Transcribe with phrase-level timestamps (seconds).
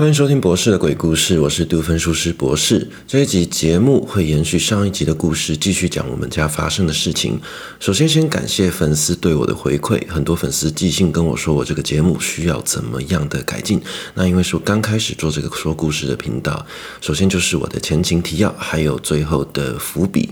[0.00, 2.88] 欢迎收听博士的鬼故事，我是杜芬舒斯博士。
[3.06, 7.38] 这一集节目会延续上一集的故事，继续讲我们家发生的事情。
[7.78, 13.78] 首先，先感谢粉丝对我的回馈，很多粉丝寄信跟我说，我这个节目需要怎么样的改进。
[14.14, 16.64] 那因为是我刚开始做这个说故事的频道，
[17.02, 20.30] 首先就是我的前情提要，还有最后的伏笔。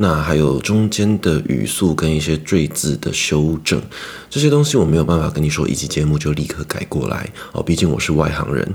[0.00, 3.82] 那还有中间的语速跟一些赘字的修正，
[4.30, 8.72] 这些东西我没有办法跟你说一集节目就立刻改过来哦，毕竟我是外行人。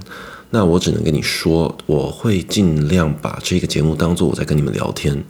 [0.49, 5.23] 那我只能跟你说，我会尽量把这个节目当做我在跟你们聊天。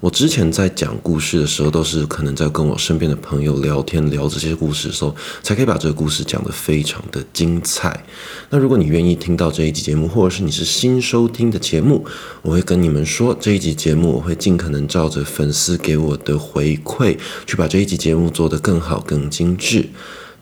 [0.00, 8.02] 我之前在讲故事的时候，都是可能在跟我身边的朋友聊天，聊这些故事的时候，才可以把这个故事讲得非常的精彩。
[8.48, 12.02] 那如果你愿意听到这一集节目，或者是你是新收听的节目，
[12.40, 19.86] 我会跟你们说，这一集节目我会尽可能照着粉丝给我的回馈，去把这一集节目做得更好、更精致。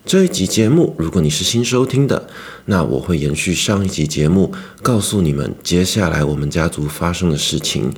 [0.05, 2.29] 这一集节目，如果你是新收听的，
[2.65, 7.93] 那我会延续上一集节目，告诉你们接下来我们家族发生的事情。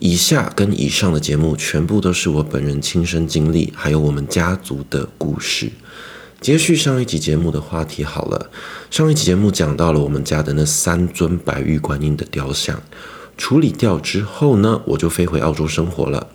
[0.00, 5.70] 以下跟以上的节目全部都是我本人亲身经历，还有我们家族的故事。
[6.40, 8.50] 接续上一集节目的话题好了，
[8.90, 12.82] 上一集节目讲到了我们家的那三尊白玉观音的雕像，
[13.36, 16.28] 处理掉之后呢，我就飞回澳洲生活了。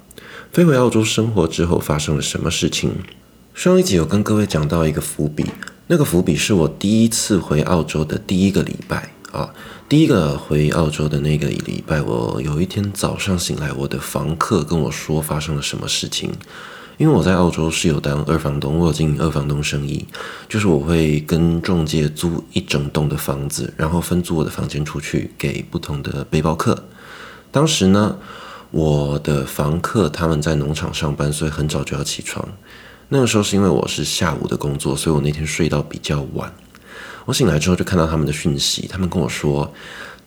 [0.51, 2.91] 飞回澳洲生活之后发生了什么事情？
[3.55, 5.43] 上一集有跟各位讲到一个伏笔，
[5.87, 9.53] 那个伏笔是我第一次回澳洲的第一个礼拜啊。
[9.87, 16.31] 第一个回澳洲的那个礼拜，我有一天早上醒来，我的房客跟我说发生了什么事情。
[16.97, 20.05] 因为我在澳洲是有当二房东，我有经营二房东生意，
[20.47, 26.85] 就是我会跟中介租一整栋的房子，然后分租我的房间出去给不同的背包客。
[27.51, 28.17] 当时呢，
[28.71, 32.47] 我的房客他们在农场上班，所以很早就要起床。
[33.09, 36.49] 那个时候是因为我是下午的工作，所以我那天睡到比较晚。
[37.25, 39.73] 我醒来之后就看到他们的讯息，他们跟我说，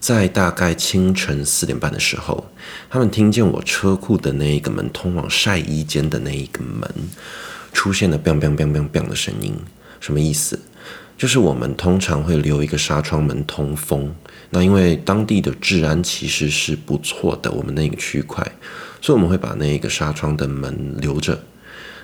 [0.00, 2.44] 在大概清晨四点半的时候，
[2.90, 6.92] 他们听见我车库的那一个门通往晒衣间的那一个门
[7.72, 9.54] 出现了 “bang bang bang bang bang” 的声音。
[10.00, 10.58] 什么意思？
[11.16, 14.12] 就是我们通常会留一个纱窗门通风。
[14.50, 18.44] 那因为当地的治安其实是不错的，我们那个区块，
[19.00, 21.40] 所以我们会把那一个纱窗的门留着。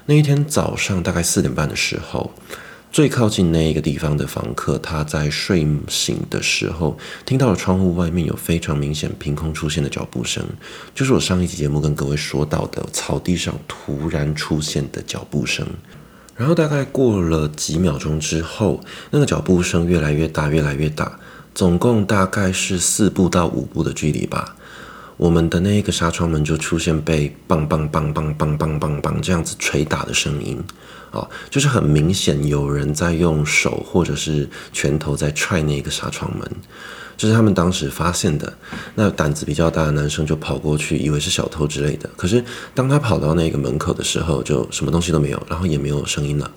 [0.07, 2.33] 那一天早上大概四点半的时候。
[2.95, 6.97] 最靠近那一个地方的房客，他在睡醒的时候，
[7.27, 10.45] 听到了窗户外面有非常明显凭空出现的脚步声，
[10.95, 15.67] 就是我上一集节目跟各位说到的草地上突然出现的脚步声。
[16.37, 18.79] 然后大概过了几秒钟之后，
[19.11, 21.19] 那个脚步声越来越大，越来越大，
[21.53, 24.55] 总共大概是四步到五步的距离吧。
[25.17, 30.63] 我们的那一个纱窗门就出现被棒棒棒棒棒棒棒棒这样子捶打的声音，
[31.15, 36.51] 啊，就是很明显有人在用手或者是拳头在踹那个纱窗门，
[37.17, 38.53] 这是他们当时发现的。
[38.97, 42.11] 那胆子比较大的男生就跑过去，以为是小偷之类的。
[42.17, 42.45] 可是
[42.75, 46.51] 当他跑到那个门口的时候，就什么东西都没有，然后也没有声音了。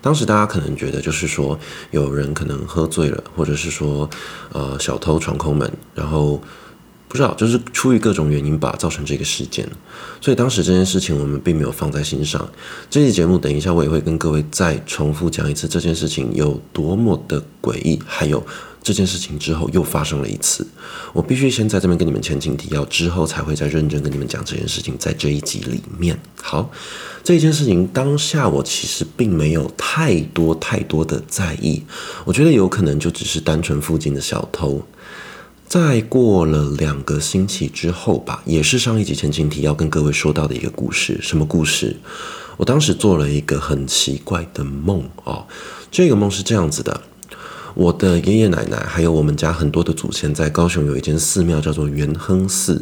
[0.00, 1.58] 当时大家可能觉得就是说
[1.90, 4.08] 有人可能喝醉了，或者是说
[4.52, 6.40] 呃小偷闯空门，然后。
[7.14, 9.64] 不知道，就是出于各种原因吧，造成这个事件。
[10.20, 12.44] 所以当时这件事情我们并没有放在心上。
[12.90, 18.44] 这期节目等一下我也会跟各位再重复讲一次这件事情有多么的诡异，还有
[18.82, 20.66] 这件事情之后又发生了一次。
[21.12, 24.98] 我必须先在这边跟你们前情提要，之后才会再认真跟你们讲这件事情。
[24.98, 26.68] 在这一集里面，好，
[27.22, 31.80] 这件事情当下我其实并没有太多太多的在意，
[32.24, 34.84] 我觉得有可能就只是单纯附近的小偷。
[35.74, 41.18] 再过了两个星期之后吧，也是上一集前情提要跟各位说到的一个故事。
[41.20, 41.96] 什么故事？
[42.56, 45.44] 我当时做了一个很奇怪的梦哦。
[45.90, 47.00] 这个梦是这样子的：
[47.74, 52.80] 我的爷爷奶奶还有我们家很多的祖先，在高雄有一间寺庙叫做元亨寺。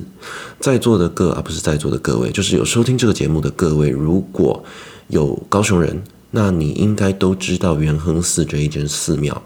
[0.60, 4.62] 在座的各啊，不是在座的各位，就是有收听这个节目的各位，如果
[5.08, 6.02] 有高雄人，
[6.32, 9.42] 那你应该都知道元亨寺这一间寺庙。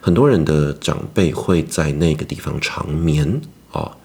[0.00, 3.96] 很多人的长辈会在那个地方长眠啊。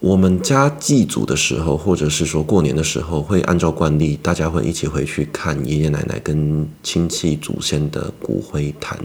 [0.00, 8.98] 我们家祭祖的时候，或者是说过年的时候，会按照惯例，大家会一起回去看爷爷奶奶跟亲戚祖先的骨灰坛，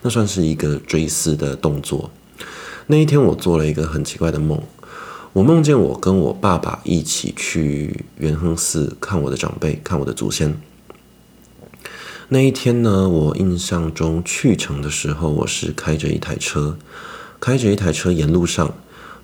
[0.00, 2.10] 那算是一个追思的动作。
[2.86, 4.58] 那一天，我做了一个很奇怪的梦，
[5.34, 10.58] 我梦见我跟我爸爸一起去元亨寺看我的长辈，看我的祖先。
[12.28, 16.78] 那一天呢，我印象中去程的时候，我是开着一台车，
[17.38, 18.74] 开着一台车，沿路上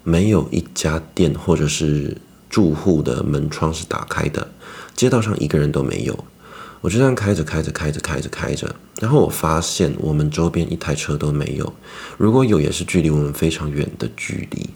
[0.05, 2.19] 没有一家店或者是
[2.50, 4.49] 住户的门窗是打开的，
[4.94, 6.25] 街道上一个人都没有。
[6.82, 11.73] 我就这样开着开着开着开着开着，然后我发现我们周边一台车都没有，
[12.19, 14.69] 如果有也是距离我们非常远的距离，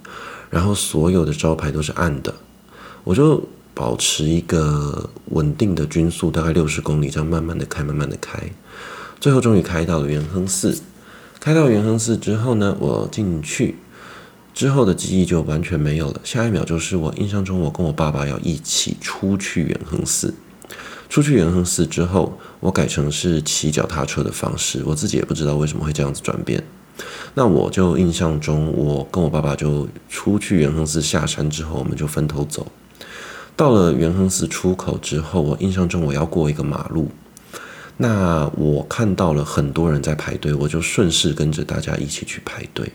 [0.49, 2.35] 然后所有的招牌都是暗的，
[3.05, 8.39] 我就保持一个稳定的均速，大概六十公里，这样慢慢的开，慢慢的开，
[9.21, 10.79] 最后终于开到了元亨寺。
[11.41, 13.77] 开到元亨寺之后呢，我进去
[14.55, 20.33] 之后的记忆就完全没有了，下一秒就是我印象中我跟我爸爸要一起出去元亨寺。
[21.11, 26.65] 出去元亨寺之后，我改成是骑脚踏车的方式，我自己也不知道为什么会这样子转变。
[27.35, 32.67] 那我就印象中，我跟我爸爸就出去元亨寺下山之后，我们就分头走。
[33.57, 37.11] 到了元亨寺出口之后，我印象中我要过一个马路，
[37.97, 42.93] 那我看到了很多人在排队，我就顺势跟着大家一起去排队。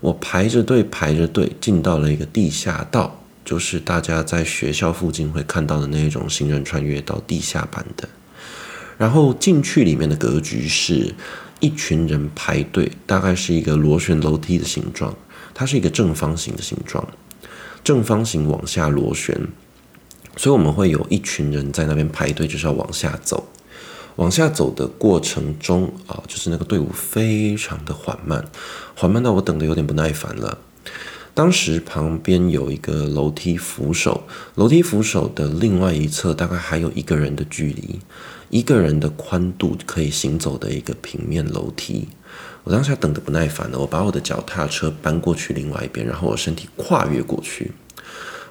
[0.00, 3.14] 我排着队排着队进到了一个地下道。
[3.44, 8.06] 就是大家在学校附近会看到的那种行人穿越到地下版的，
[8.98, 11.14] 然后进去里面的格局是
[11.58, 15.16] 一群人排队，大概是一个螺旋楼梯的形状，
[15.54, 17.08] 它是一个正方形的形状，
[17.82, 19.34] 正方形往下螺旋，
[20.38, 23.46] 所以我们会有一群人在那边排队，就是要往下走。
[24.16, 28.44] 往下走的过程中啊，就是那个队伍非常的缓慢，
[28.96, 30.58] 缓慢到我等得有点不耐烦了。
[31.34, 34.24] 当时旁边有一个楼梯扶手，
[34.56, 38.00] 楼梯扶手的另外一侧大概还有一个人的距离，
[38.50, 42.08] 一个人的宽度可以行走的一个平面楼梯。
[42.64, 47.70] 我当下等得不耐烦了，我把我的脚踏车搬过去另外一边，然后我身体跨越过去。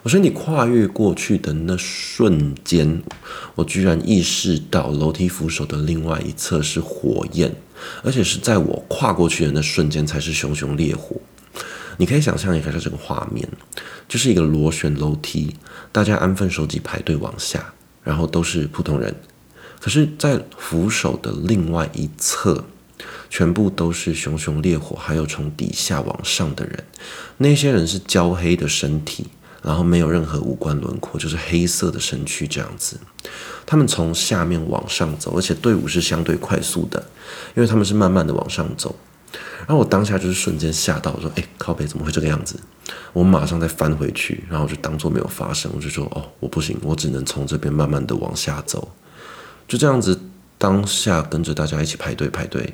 [0.07, 3.03] 我身体跨越过去的那瞬间，
[3.55, 7.53] 我居然意识到楼梯扶手的另外一侧是火焰，
[8.03, 11.17] 而且是在我跨过去的那瞬间才是熊熊烈火。
[11.97, 13.45] 你可以想象一下这个画面，
[14.07, 15.53] 就是一个螺旋楼梯，
[15.91, 19.13] 大家安分守己排队往下，然后都是普通人。
[19.81, 22.63] 可是，在扶手的另外一侧，
[23.29, 26.81] 全部都是熊熊烈火，还有从底下往上的人。
[27.35, 29.27] 那些人是焦黑的身体，
[29.67, 32.97] 然后没有任何五官轮廓，就是黑色的身躯这样子。
[33.65, 37.03] 他们从下面往上走，而且队伍是相对快速的，
[37.53, 38.95] 因为他们是慢慢的往上走。
[39.67, 42.57] 然后我当下就是瞬间吓到，我说：“哎，靠北怎么会这个样子？”
[43.11, 48.87] 我马上再翻回去，然后我就当做没有发生，我就说：“哦，我不行，我只能从这边慢慢的往下走。”
[49.67, 50.17] 就这样子，
[50.57, 52.73] 当下跟着大家一起排队排队，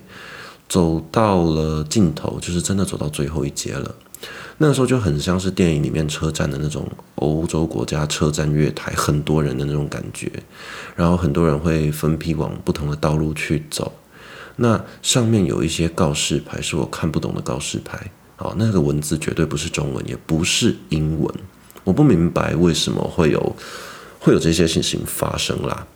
[0.70, 3.96] 走到了尽头，就是真的走到最后一节了。
[4.58, 10.32] 那个时候就很像是电影里面车站的那种欧洲国家车站月台，很多人的那种感觉，
[10.96, 13.92] 然后很多人会分批往不同的道路去走。
[14.56, 21.34] 那上面有一些告示牌是我看不懂的告示牌，好，那个文字绝对不是中文，也不是英文，
[21.84, 23.56] 我不明白为什么会有
[24.20, 25.88] 会有这些事情发生啦。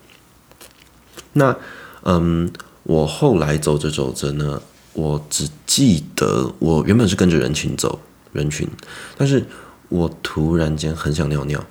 [1.33, 1.55] 那
[2.01, 2.51] 嗯，
[2.81, 4.59] 我后来走着走着呢，
[4.93, 7.99] 我只记得我原本是跟着人群走，
[8.37, 8.67] 人群，
[9.17, 9.45] 但是
[9.89, 11.61] 我突然间很想尿尿，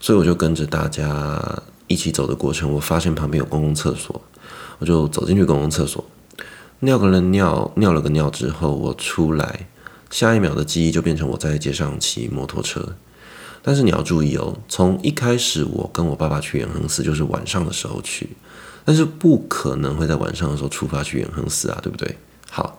[0.00, 4.20] 所以我就跟着大家一起走的过程，我发现旁边有公共厕所，
[4.78, 6.04] 我就走进去公共厕所。
[6.80, 9.68] 尿个了尿，尿了个尿之后，我出来，
[10.10, 12.94] 下一秒的记忆就变成我在街上骑摩托车。
[13.60, 18.36] 但是你要注意哦，从一开始我跟我爸爸去元亨寺就是晚上的时候去，
[18.84, 22.16] 但是不可能会在晚上的时候出发去元亨寺啊，对不对？
[22.48, 22.78] 好，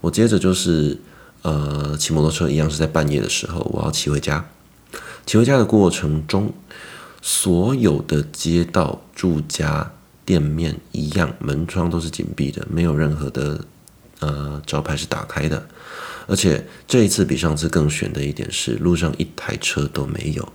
[0.00, 1.00] 我接着就是
[1.42, 4.44] 呃骑摩托车，一样是在半夜的时候，我要骑回家。
[5.26, 6.52] 骑回家的过程中，
[7.20, 9.92] 所有的街道住家。
[10.24, 13.64] 店面一样，门窗都是紧闭的，没有任何的
[14.18, 15.66] 呃招牌是打开的。
[16.26, 20.52] 而且这一次比上次更悬的一点是，路上一台车都没有。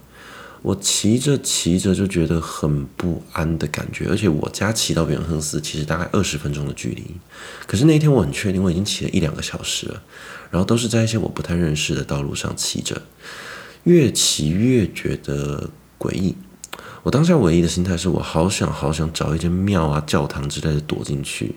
[0.64, 7.04] 我骑着骑着就觉得很不安的感觉，而且我家骑到元亨寺其实大概二十分钟的距离，
[7.68, 10.02] 可是那一天我很确定我已经骑了一两个小时了，
[10.50, 13.02] 然后都是在一些我不太认识的道路上骑着，
[13.84, 16.34] 越骑越觉得诡异。
[17.04, 21.56] 我当下唯一的心态是我好想好想找一间庙啊、教堂之类的躲进去。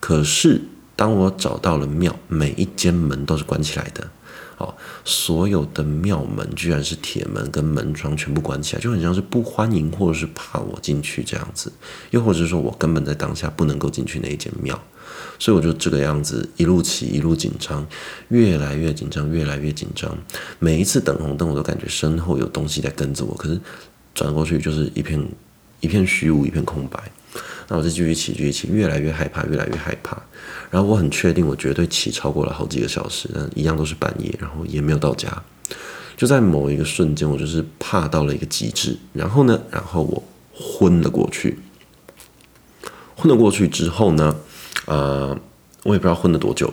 [0.00, 0.60] 可是
[0.96, 4.10] 当我找到了庙，每一间门都是关起来的。
[4.58, 11.72] 哦，所有的庙门居然是铁门跟门窗全部关起来，就很像是不欢迎或者是怕我进去这样子。
[12.10, 14.80] 又或者是说我根本在当下不能够进去那一间庙，
[15.38, 17.86] 所以我就这个样子一路骑一路紧张，
[18.28, 20.16] 越来越紧张，越来越紧张。
[20.58, 23.60] 每一次等红灯，我都感觉身后有东西在跟着我，可是。
[24.14, 25.20] 转过去就是一片
[25.80, 27.02] 一片虚无，一片空白。
[27.68, 30.20] 那我就继续骑，继续骑，越来越害怕，越来越害怕。
[30.70, 35.42] 然后我很确定，我绝对骑超过了好几个小时，但一样都是半夜，然后也没有到家。
[36.16, 38.96] 就在某一个瞬间，我就是怕到了一个极致。
[39.12, 41.58] 然后呢，然后我昏了过去。
[43.16, 44.36] 昏了过去之后呢，
[44.86, 45.36] 呃，
[45.84, 46.72] 我也不知道昏了多久，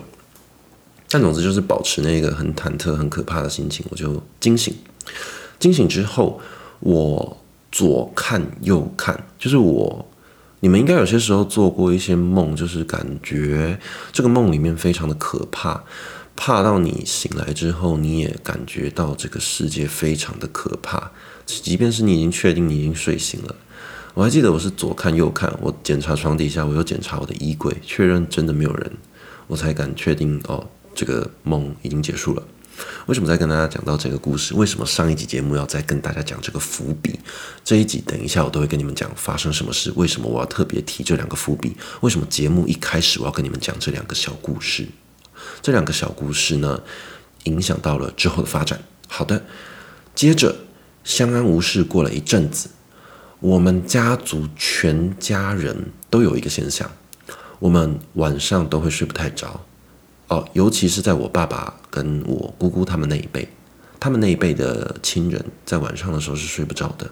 [1.10, 4.74] 但总之就是保持那个很忐忑、很可怕的心情，我就惊醒。
[5.60, 6.42] 惊醒之后，
[6.80, 7.38] 我
[7.72, 10.06] 左看右看，就是我，
[10.62, 13.80] 你们应该有些时候做过一些梦，就是感觉
[14.12, 15.84] 这个梦里面非常的可怕。
[16.36, 21.12] 怕到你醒来之后，你也感觉到这个世界非常的可怕，
[21.46, 23.56] 即便是你已经确定你已经睡醒了。
[24.14, 28.92] 我还记得我是左看右看，我检查床底下，我又检查我的衣柜，确认真的没有人，
[29.48, 32.44] 我才敢确定哦，这个梦已经结束了。
[33.08, 34.54] 为什么在跟大家讲到这个故事？
[34.54, 37.20] 为什么上一集节目要再跟大家讲这个伏笔？
[37.64, 39.92] 这一集等一下我都会跟你们讲发生什么事。
[39.96, 41.76] 为什么我要特别提这两个伏笔？
[42.02, 44.88] 为什么节目一开始我要跟你们讲这两个小故事？
[45.62, 46.82] 这两个小故事呢，
[47.46, 48.80] 影响到了之后的发展。
[49.08, 49.44] 好的，
[50.14, 50.56] 接着
[51.04, 52.70] 相安无事过了一阵子，
[53.40, 56.90] 我们家族全家人都有一个现象，
[57.60, 59.60] 我们晚上都会睡不太着。
[60.32, 63.48] 哦，尤其是在我爸爸跟我姑姑他们那一辈，
[64.00, 67.12] 他们那一辈的亲人在晚上的时候是睡不着的。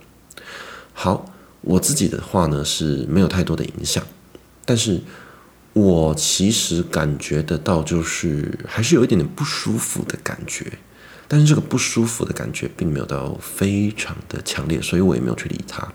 [0.94, 1.26] 好，
[1.62, 4.04] 我自己的话呢是没有太多的影响，
[4.66, 5.02] 但是。
[5.74, 10.66] 我其实感觉得到，就是还是有一点点不舒服的感觉，
[11.28, 15.88] 但是这个不舒服的感觉并没有到非常的强烈，所以我也没有去理他。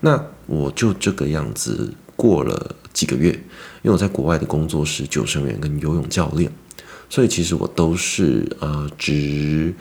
[0.00, 3.30] 那我就这个样子过了几个月，
[3.82, 6.50] 因为我在国外的工作是救生员跟游泳教练，
[7.10, 9.74] 所以其实我都是呃值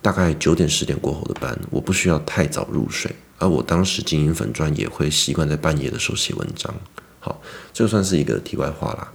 [0.00, 6.74] 大概九点十点过后的班，我不需要太早入睡，而我当时经营粉砖也会习惯在半夜的时候写文章。
[7.20, 7.42] 好，
[7.74, 9.12] 这算是一个题外话啦。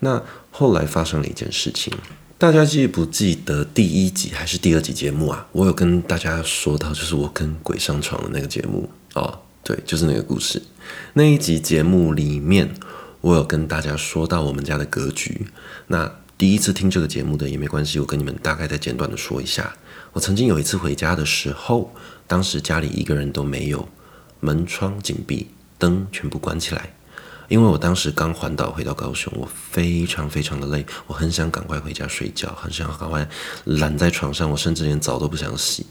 [0.00, 1.92] 那后来发生了一件事情，
[2.36, 5.46] 大家记不记得第一集还是第二集节目啊？
[5.52, 10.60] 我有跟大家说到，就是我跟鬼上床的那个节目哦，对，就是那个故事。
[11.12, 12.74] 那一集节目里面，
[13.20, 15.46] 我有跟大家说到我们家的格局。
[15.86, 19.74] 那第一次听这个节目的也没关系，我跟你们大概再简短的说一下。
[20.12, 21.92] 我曾经有一次回家的时候，
[22.26, 23.88] 当时家里一个人都没有，
[24.40, 26.94] 门窗紧闭，灯全部关起来。
[27.48, 33.26] 因为我当时刚环岛回到高雄，我非常非常的累，我很想赶快回家睡觉，很想赶快
[33.64, 35.86] 懒在床上，我甚至连澡都不想洗。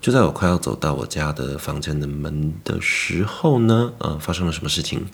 [0.00, 5.06] 就在我快要走到我家的房间的门的时候呢，呃，发生了什么事情？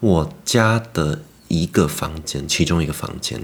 [0.00, 3.40] 我家的一个房间，其中一个房间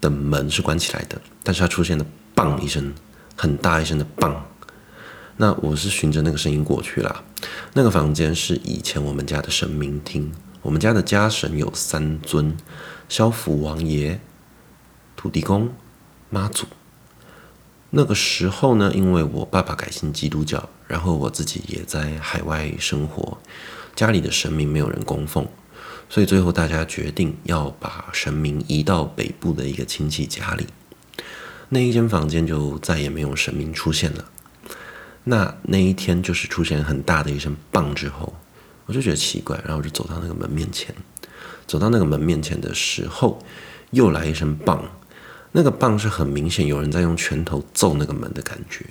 [0.00, 2.94] 的门是关起来的，但是它出现了“砰”一声，
[3.36, 4.34] 很大一声的“砰”。
[5.36, 7.22] 那我是循着那个声音过去啦。
[7.74, 10.32] 那个房间是以前我们家的神明厅。
[10.62, 12.56] 我们家的家神有三尊：
[13.08, 14.20] 萧府王爷、
[15.16, 15.70] 土地公、
[16.30, 16.66] 妈祖。
[17.90, 23.38] 那个时候呢，因为我爸爸改信基督教，然后我自己也在海外生活，
[23.96, 25.46] 家里的神明没有人供奉，
[26.08, 30.66] 所以最后大家决定要把神明移到北部的一个亲戚家里。
[31.70, 34.24] 那一间房间就再也没有神明出现了。
[35.24, 38.34] 那那一天就是出现很大的一声“棒”之后。
[38.86, 40.94] 我就觉得奇怪，然后我就走到那个门面前，
[41.66, 43.38] 走到那个门面前的时候，
[43.90, 44.82] 又来一声“棒”，
[45.52, 48.84] 那个“棒”是很明显有人在用拳头揍那个门的感觉。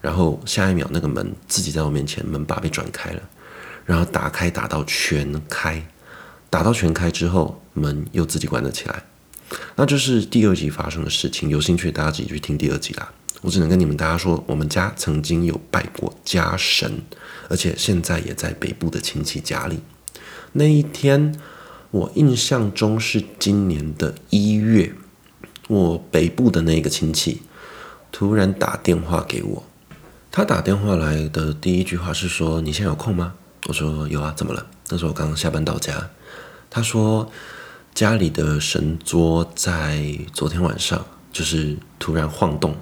[0.00, 3.20] 然后下一秒，那个门自己在我面前，门把被转开了，
[3.84, 5.84] 然后打开打到全开，
[6.48, 9.02] 打到全开之后，门又自己关了起来。
[9.74, 13.12] 那这是第二集发生的事情，有兴趣大家自己去听第二集啦。
[13.40, 17.02] 我只能跟你们大家说，我们家曾经有拜过家神，
[17.48, 19.80] 而且现在也在北部的亲戚家里。
[20.52, 21.34] 那一天，
[21.90, 24.92] 我印象中是今年的一月，
[25.68, 27.42] 我北部的那个亲戚
[28.10, 29.62] 突然打电话给我。
[30.30, 33.34] 他打电话来的第一句话是说：“你现在有空吗？”
[33.66, 36.10] 我说：“有啊，怎么了？”那时候我刚刚下班到家。
[36.70, 37.30] 他说
[37.94, 42.74] ：“家里的神桌在昨天晚上就是突然晃动。”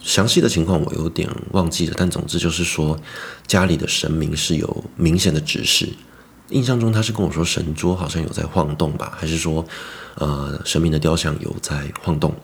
[0.00, 2.98] 详细的情况我有点忘记了，但总之就是说，
[3.46, 5.88] 家里的神明是有明显的指示。
[6.52, 9.64] 印象中他是跟我说神桌好像有在晃动吧，还是说，
[10.14, 12.34] 呃，神明的雕像有在晃动？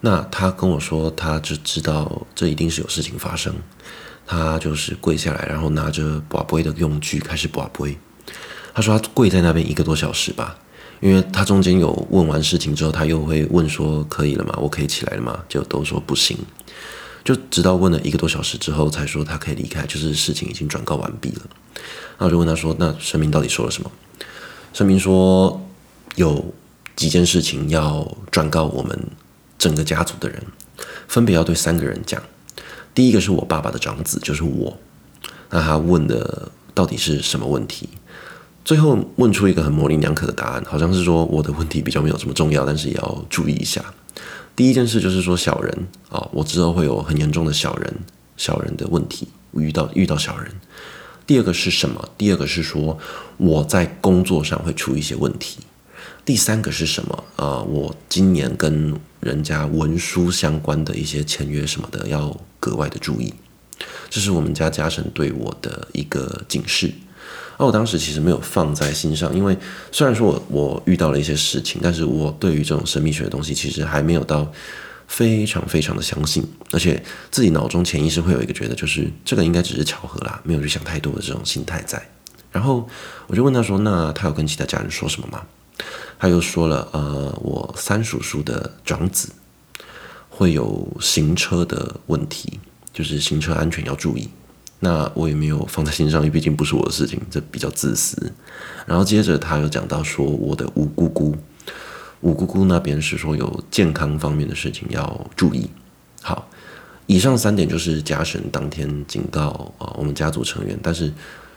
[0.00, 3.54] 那他跟我说，他就知道这一定是有事情发生。
[4.26, 7.96] 他就是跪下来，然后拿着跋杯的用具开始跋杯。
[8.74, 10.56] 他说他跪在那边一个多小时吧。
[11.00, 14.54] 因为他中间有问完事情之后，他又会问说：“可以了吗？
[14.56, 16.34] 我可以起来了吗？”就都说不行，
[17.26, 21.42] 就直到问了一个多小时之后，才说他可以离开，就是事情已经转告完毕了。
[22.16, 23.90] 然后就问他说：“那神明到底说了什么？”
[24.72, 25.60] 神明说
[26.14, 26.54] 有
[26.94, 28.96] 几件事情要转告我们
[29.58, 30.40] 整个家族的人，
[31.08, 32.22] 分别要对三个人讲。
[32.94, 34.78] 第一个是我爸爸的长子，就是我。
[35.50, 37.88] 那他问的到底是什么问题？
[38.64, 43.84] 最后问出一个很模棱两可的答案，好像是说我的问题比较没有这么重要，但是也要注意一下。
[44.56, 47.94] 第一件事就是说小人啊、我之后会有很严重的小人
[48.38, 50.50] 小人的问题，遇到遇到小人。
[51.26, 52.08] 第二个是什么？
[52.16, 52.98] 第二个是说
[53.36, 55.58] 我在工作上会出一些问题。
[56.24, 57.24] 第三个是什么？
[57.36, 63.34] 啊、我今年跟人家文书相关的一些签约什么的，要格外的注意。
[64.08, 66.90] 这是我们家家神对我的一个警示。
[67.56, 69.56] 而我当时其实没有放在心上，因为
[69.90, 74.50] 虽然说我我遇到了一些事情，但是我对于这种神秘学的东西其实还没有到
[75.06, 82.06] 非常非常的相信，而且自己脑中潜意识会有一个觉得，就是这个应该只是巧合啦，没有去想太多的这种心态在。
[82.52, 82.88] 然后
[83.26, 85.42] 我就问他说：“那他有跟其他家人说什么吗？”
[86.18, 89.28] 他又说了，呃，我三叔叔的长子
[90.30, 92.58] 会有行车的问题，
[92.92, 94.28] 就是行车安全要注意。
[94.80, 98.32] 那我也没有放在心上，因为毕竟不是我的事情，这比较自私。
[98.86, 101.36] 然后接着他又讲到说，我的五姑姑，
[102.20, 105.68] 五姑姑那边是说有健康方面的事情要注意。
[106.22, 106.48] 好，
[107.06, 110.78] 以上三点就是家神当天警告啊，我们家族成员。
[110.82, 111.12] 但是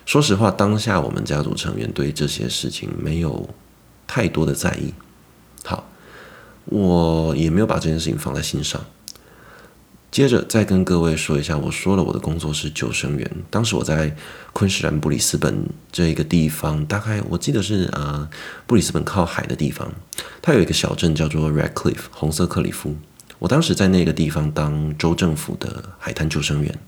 [0.06, 3.50] 说实话，当下我们家族成员对这些事情没有。
[4.12, 4.92] 太多的在意，
[5.64, 5.88] 好，
[6.66, 8.84] 我也没有把这件事情放在心上。
[10.12, 13.32] 接着再跟各位说一下，我说了我的工作是救生员。
[13.50, 14.16] 当时我在
[14.54, 18.28] 昆士兰布里斯本这一个地方，大概我记得是呃
[18.66, 19.92] 布里斯本靠海的地方，
[20.42, 22.96] 它有一个小镇叫做 Red Cliff（ 红色克里夫。
[23.38, 26.80] 我当时在那个地方当州政府的海滩救生员，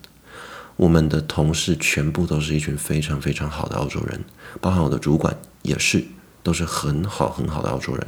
[0.76, 4.20] 我们的同事全部都是一群非常非常好的澳洲人，
[4.60, 6.04] 包含我的主管也是。
[6.44, 8.08] 都是很好很好的澳洲人，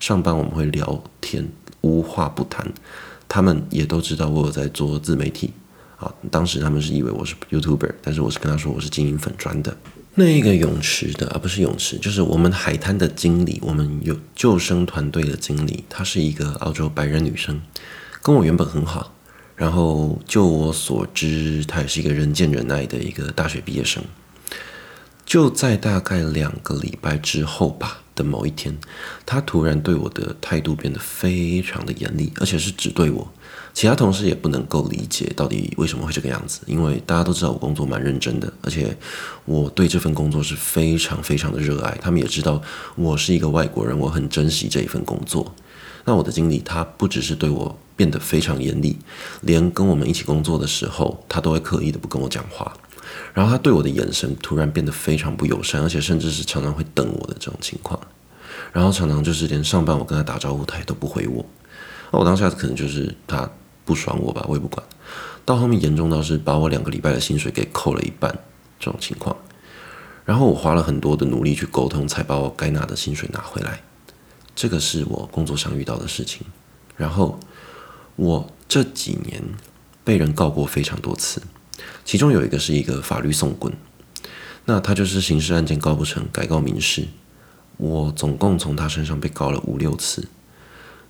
[0.00, 1.46] 上班我们会聊天，
[1.82, 2.66] 无话不谈。
[3.34, 5.50] 他们也都知道我有在做自媒体
[5.96, 6.06] 啊。
[6.30, 9.76] 当时他们是以为我是 YouTuber，但是我是跟他说我是经营粉砖的。
[10.14, 17.60] 那一个泳池的，而不是泳池，就是我们海滩的经理，我们有救生团队的经理，她是一个澳洲白人女生，
[18.22, 19.12] 跟我原本很好。
[19.56, 24.00] 然后就我所知，她也是一个人见人爱的一个大学毕业生。
[25.26, 28.76] 就在大概两个礼拜之后吧的某一天，
[29.24, 33.26] 他突然对我的态度变得非常的严厉，而且是只对我，
[33.72, 38.96] 其他同事也不能够理解到底为什么会这个样子，因为大家都知道我工作蛮认真的，而且
[39.44, 42.62] 我对这份工作是非常非常的热爱，他们也知道
[42.94, 45.54] 我是一个外国人，我很珍惜这一份工作。
[46.06, 48.96] 那我的经理他不只是对我变得非常严厉，
[49.40, 52.70] 连跟我们一起工作的时候，他都会刻意的不跟我讲话。
[53.32, 57.98] 然后他对我的眼神突然变得非常不友善，而且甚至是常常会瞪我的这种情况。
[58.72, 61.44] 然后常常就是连上班我跟他打招呼，他也都不回我。
[62.10, 63.48] 那我当下可能就是他
[63.84, 64.84] 不爽我吧，我也不管。
[65.44, 68.32] 到后面严重到是把我两个礼拜的薪水给扣了一半
[68.78, 69.36] 这种情况。
[70.24, 73.80] 然后我花了很多的努力去沟通，才把我该拿的薪水拿回来。
[74.56, 76.46] 这个是我工作上遇到的事情。
[76.96, 77.38] 然后
[78.16, 79.42] 我这几年
[80.02, 81.42] 被人告过非常多次。
[82.04, 83.72] 其中有一个是一个法律讼棍，
[84.64, 87.06] 那他就是刑事案件告不成，改告民事。
[87.76, 90.28] 我总共从他身上被告了五六次。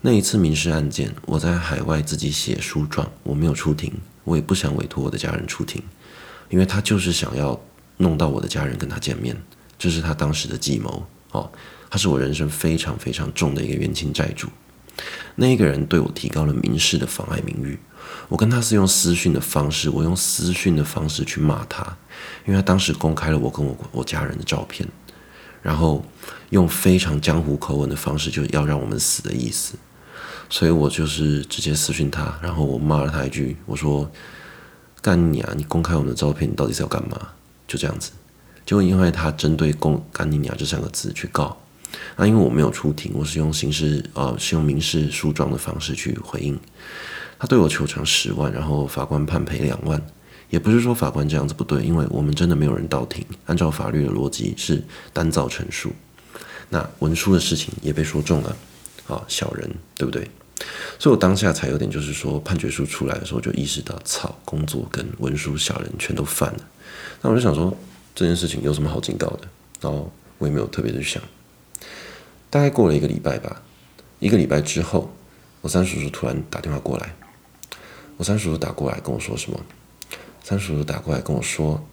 [0.01, 3.93] 那一次民事案件，我在海外自己写诉状，我没有出庭，
[4.25, 5.83] 我也不想委托我的家人出庭，
[6.51, 7.59] 因为他就是想要
[7.97, 9.37] 弄到我的家人跟他见面，
[9.79, 11.07] 这是他当时的计谋。
[11.33, 11.51] 哦，
[11.91, 14.49] 他是我人生非常非常重的一个冤亲债主。
[15.35, 17.79] 那一个人对我提高了民事的妨碍名誉。
[18.29, 21.97] 我跟他是用私讯的方式，我用私讯的方式去骂他，
[22.47, 24.89] 因为他当时公开了我跟我我家人的照片，
[25.63, 26.05] 然后
[26.51, 29.75] 用非常江湖口吻的方式，就要让我们死的意思，
[30.49, 34.11] 所以我就是直接私讯他，然后我骂了他一句，我说
[35.03, 35.53] ：“干你啊！
[35.57, 37.29] 你公开我们的照片，你到底是要干嘛？”
[37.69, 38.13] 就这样子，
[38.65, 41.57] 就因为他针对“公干你娘”这三个字去告，
[42.17, 46.59] 那因为我没有出庭，我是用刑事呃是用民事诉状的方式去回应。
[47.45, 50.01] 他对我求偿十万，然后法官判赔两万，
[50.49, 55.93] 也不是说法官这样子不对，因为我们真的没有人到庭，按照法律的逻辑是单造陈述，
[56.71, 58.57] 那文书的事情也被说中了，
[59.09, 60.27] 啊，小人对不对？
[60.99, 66.61] 所以我当下才有点就是说判决书出来的时候就意识到，操，工作跟文书小人全都犯了，
[67.21, 67.77] 那我就想说
[68.15, 69.41] 这件事情有什么好警告的，
[69.83, 71.23] 然后我也没有特别的去想，
[72.49, 73.61] 大概过了一个礼拜吧，
[74.19, 75.15] 一个礼拜之后，
[75.61, 77.15] 我三叔叔突然打电话过来。
[78.17, 79.61] 我三叔叔打过来跟我说什么？
[80.43, 81.85] 三叔叔打过来跟我说，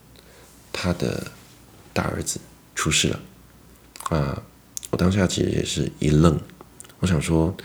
[0.72, 1.32] 他的
[1.94, 2.40] 大儿子
[2.76, 3.20] 出事了。
[4.10, 4.42] 啊，
[4.90, 6.40] 我当下其实也是一愣，
[7.00, 7.56] 我想说，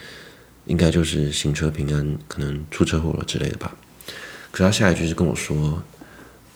[0.65, 3.75] 应该就是行车平安，可能出车祸了之类的吧。
[4.51, 5.83] 可是他下一句是跟我说，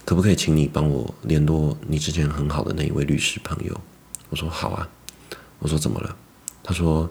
[0.05, 3.81] 可不可以请你帮我联络你之前很好的那一位律师朋友？
[4.29, 4.89] 我说好啊。
[5.59, 6.17] 我说怎么了？
[6.63, 7.11] 他说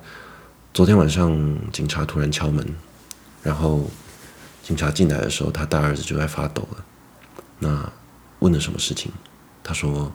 [0.74, 2.66] 昨天晚上警察突然敲门，
[3.44, 3.88] 然后
[4.64, 6.86] 警察进来的时候，他大儿子就在发抖了。
[7.60, 7.92] 那
[8.40, 9.12] 问了什么事情？
[9.64, 10.12] 他说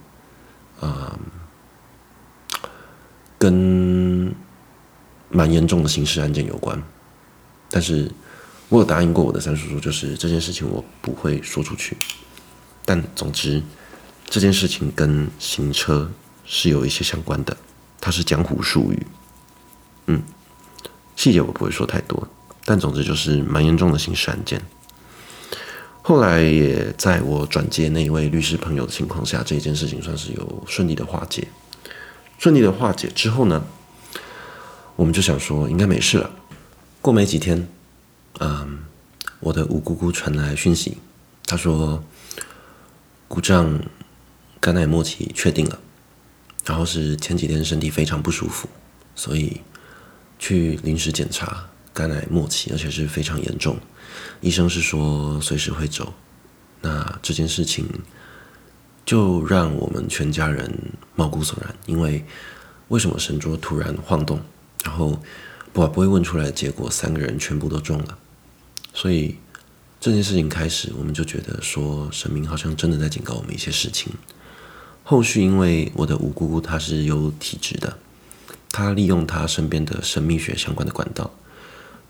[0.80, 2.68] 啊、嗯，
[3.38, 4.35] 跟
[5.28, 6.80] 蛮严重的刑事案件有关。
[7.70, 8.11] 但是
[8.68, 11.96] 我有答应过我的三叔叔，就是这件事情我不会说出去。
[12.85, 13.62] 但总之，
[14.26, 16.11] 这件事情跟行车
[16.44, 17.57] 是有一些相关的。
[18.00, 19.07] 它是江湖术语，
[20.09, 20.22] 嗯，
[21.16, 22.28] 细节我不会说太多，
[22.64, 24.61] 但总之就是蛮严重的刑事案件。
[26.03, 31.48] 后来也在我转接那一位律师朋友的情况下，这件事情算是有顺利的化解。
[32.38, 33.64] 顺利的化解之后呢，
[34.96, 36.31] 我们就想说应该没事了。
[37.00, 37.66] 过没几天，
[38.40, 38.81] 嗯，
[39.40, 40.98] 我的五姑姑传来讯息，
[41.46, 42.03] 她说
[43.29, 43.81] 姑丈
[44.61, 45.79] 肝癌末期确定了。
[46.66, 48.68] 然后是前几天身体非常不舒服，
[49.14, 49.61] 所以
[50.38, 53.78] 去临时检查肝癌末期，而且是非常严重。
[54.42, 56.12] 医生是说随时会走。
[56.83, 57.88] 那这件事情
[59.07, 60.70] 就让我们全家人
[61.14, 62.22] 毛骨悚然，因为
[62.88, 64.38] 为什么神桌突然晃动，
[64.85, 65.18] 然后
[65.72, 68.18] 不不会问出来结果，三个人全部都中了。
[68.92, 69.38] 所以
[69.98, 74.12] 这件事情开始，我们就觉得说神明好像真的在警告我们一些事情。
[75.02, 77.96] 后续因为我的五姑姑她是有体质的，
[78.70, 81.30] 她利用她身边的神秘学相关的管道，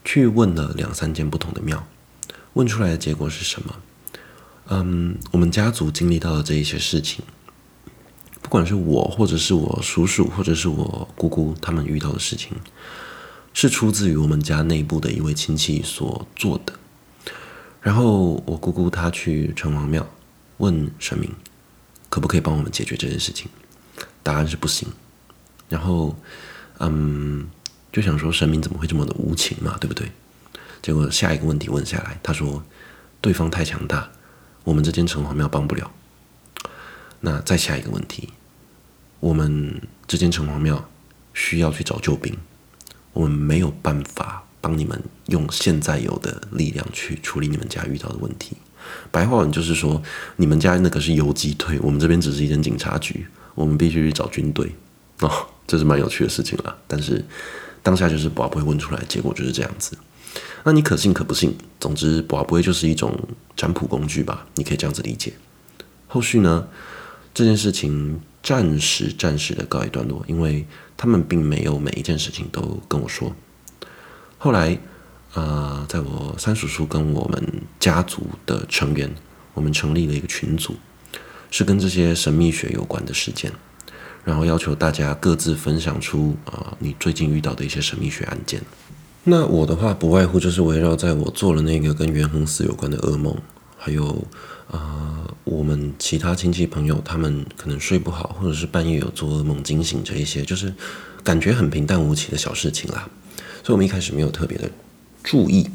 [0.04, 1.86] 去问了两三间不同的庙，
[2.52, 3.76] 问出来的结果是什么？
[4.68, 7.24] 嗯，我们家族经历到的这一些事情，
[8.40, 12.52] 不管是我或者是我叔叔或者是我姑姑他们遇到的事情，
[13.52, 16.74] 是出自于我们家内部的一位亲戚所做的。
[17.80, 20.06] 然后我姑姑她去城隍庙
[20.58, 21.30] 问神明。
[22.10, 23.48] 可不可以帮我们解决这件事情？
[24.22, 24.88] 答案是不行。
[25.68, 26.16] 然后，
[26.78, 27.48] 嗯，
[27.94, 30.10] 就想说神明怎么会这么的无情嘛，对不对？
[30.82, 32.60] 结果下一个问题问下来，他说
[33.20, 34.10] 对方太强大，
[34.64, 35.88] 我们这间城隍庙帮不了。
[37.20, 38.30] 那再下一个问题，
[39.20, 40.90] 我们这间城隍庙
[41.34, 42.36] 需要去找救兵，
[43.12, 48.56] 我们没有办法帮你们用现在有的力量去处理你们家遇到的问题。
[49.12, 50.02] 白话文就是说，
[50.34, 54.74] 你们家那个是游击队，我们这边只是一间警察局，我们必须去找军队
[55.20, 55.30] 哦，
[55.64, 56.76] 这是蛮有趣的事情啦。
[56.88, 57.24] 但是
[57.84, 59.96] 当下就是博不会问出来，结果就是这样子。
[60.64, 61.56] 那你可信可不信？
[61.78, 63.16] 总之，博不会就是一种
[63.54, 65.34] 占卜工具吧，你可以这样子理解。
[66.08, 66.66] 后续呢，
[67.32, 70.66] 这件事情暂时暂时的告一段落，因为
[70.96, 73.32] 他们并没有每一件事情都跟我说。
[74.38, 74.76] 后来。
[75.34, 77.44] 啊、呃，在我三叔叔跟我们
[77.80, 79.12] 家族的成员，
[79.52, 80.76] 我们成立了一个群组，
[81.50, 83.50] 是跟这些神秘学有关的事件，
[84.24, 88.60] 然后要求大家各自分享出啊、你最近遇到的一些神秘学案件。
[89.24, 93.36] 那我的话，不外乎就是围绕在我做了那个跟元亨寺有关的噩梦，
[93.78, 94.26] 还有
[94.70, 100.74] 啊、我们其他亲戚朋友他们可能睡不好，或者是半夜有做噩梦惊醒这一些，就是
[101.22, 103.08] 感觉很平淡无奇的小事情啦。
[103.62, 104.70] 所以我们一开始没有特别的。
[105.22, 105.68] 注意，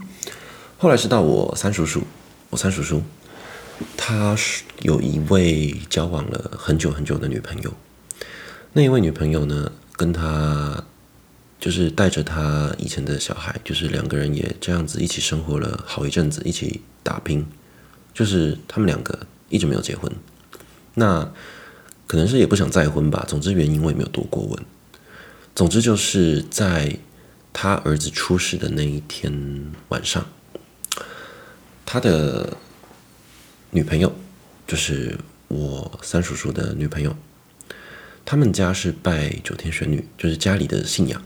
[0.78, 2.04] 后来是到我三叔叔，
[2.52, 3.02] 我三叔叔，
[3.98, 7.74] 他是有一位交往了很久很久的女朋友，
[8.80, 10.82] 那一位女朋友呢，跟他
[11.60, 17.46] 就是带着他以前的小孩，就是两个人也这样子一起生活了好一阵子，一起打拼，
[18.14, 20.10] 就是他们两个一直没有结婚，
[20.94, 21.30] 那
[22.08, 24.66] 可能是也不想再婚吧，总之原因我也没有多过问，
[25.54, 26.98] 总之就是在。
[27.52, 30.24] 他儿子出事的那一天晚上，
[31.84, 32.56] 他的
[33.72, 34.16] 女朋友
[34.68, 37.14] 就是我三叔叔的女朋友。
[38.32, 41.20] 他们家是拜九天玄女，就是家里的信仰，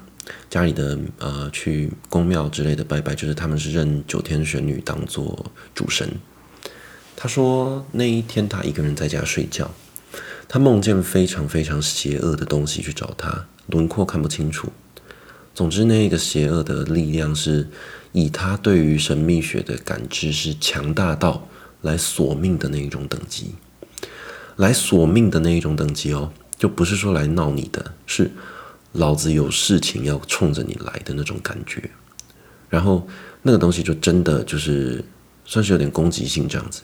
[0.49, 6.09] 家里的呃去宫庙之类的拜拜，就是他们是认九天玄女当做主神。
[7.17, 9.69] 他说那一天他一个人在家睡觉，
[10.47, 14.71] 他梦见非常非常邪恶的东西去找他，轮廓看不清楚。
[15.53, 17.67] 总之，那个邪恶的力量是
[18.13, 21.49] 以他对于神秘学的感知是强大到
[21.81, 23.55] 来索命的那一种等级，
[24.55, 26.31] 来索命的那一种等级哦，
[26.63, 28.31] 就不是说来闹你的，是
[28.93, 31.89] 老子有事情要冲着你来的那种感觉。
[32.69, 33.05] 然后
[33.41, 35.03] 那个东西就真的就是
[35.43, 36.81] 算是有点攻击性这样子。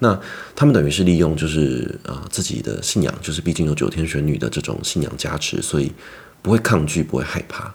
[0.00, 0.20] 那
[0.54, 5.90] 他们等于是利用就是啊、自己的信仰，就是毕竟有九天玄女的这种信仰加持，所以
[6.42, 7.74] 不会抗拒，不会害怕。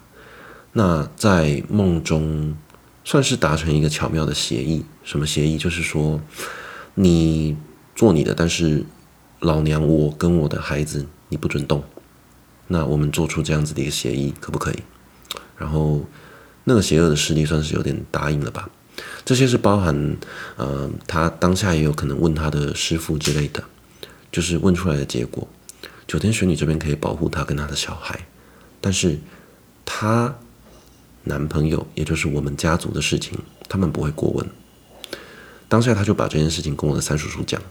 [0.73, 2.55] 那在梦中
[3.03, 5.57] 算是达成一个巧妙的协议，什么协议？
[5.57, 6.21] 就是说，
[6.93, 7.57] 你
[7.95, 8.85] 做你的，但是
[9.39, 11.81] 老娘我跟我的孩子你不准动。
[12.67, 14.79] 那我们做出这样子的一个协议，可不可以？
[15.57, 16.05] 然后
[16.65, 18.69] 那个邪恶的势力算是有点答应了吧。
[19.23, 20.17] 这些是包含，
[20.57, 23.63] 呃，他当下也有可能问他的师父之类的，
[24.31, 25.47] 就是问出来的结果。
[26.07, 28.19] 九天玄女这边可以保护他跟他的小孩，
[28.81, 29.17] 但是
[29.85, 30.35] 他
[31.23, 33.39] 男朋友，也就是我们家族的事情，
[33.69, 34.45] 他们不会过问。
[35.69, 37.61] 当下他就把这件事情跟我的三叔叔讲，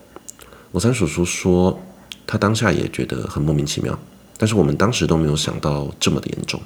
[0.71, 1.79] 我三叔叔说
[2.27, 3.99] 他当下也觉得很莫名其妙，
[4.37, 6.61] 但是我们当时都没有想到这么的严重。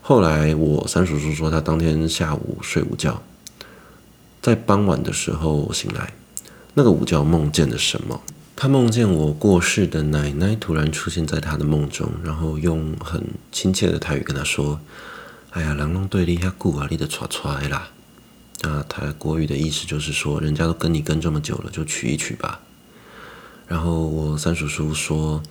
[0.00, 3.22] 后来我三叔叔说他当天下午睡午觉。
[4.40, 6.12] 在傍晚的时候醒来，
[6.74, 8.20] 那个午觉梦见了什么？
[8.56, 14.80] 他梦见我过世的奶奶突然出现在他的梦中，然后用很亲切的台语跟他说
[15.50, 17.88] ：“哎呀，人拢对你遐久啊，你得娶娶啦。”
[18.62, 22.60] 啊，他国语的意思就是说，人家都跟你跟这么久了，就娶一娶吧。
[23.72, 25.42] 然后我三叔叔说，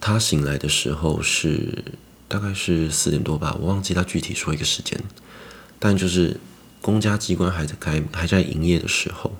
[0.00, 1.84] 他醒来的时候是
[2.26, 4.98] 大概是四点多吧，我忘记他具体说一个时间，
[5.78, 6.36] 但就是。
[6.82, 9.36] 公家机关还在开，还在营业的时候，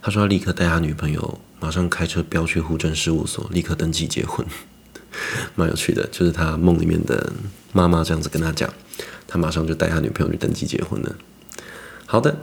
[0.00, 4.46] 他说他立刻带他女朋友，马上开车飙去户政事务所，立刻登记结婚，
[5.54, 6.08] 蛮有趣的。
[6.10, 7.30] 就是他梦里面的
[7.74, 8.72] 妈妈这样子跟他讲，
[9.28, 11.14] 他马上就带他女朋友去登记结婚了。
[12.06, 12.34] 好的，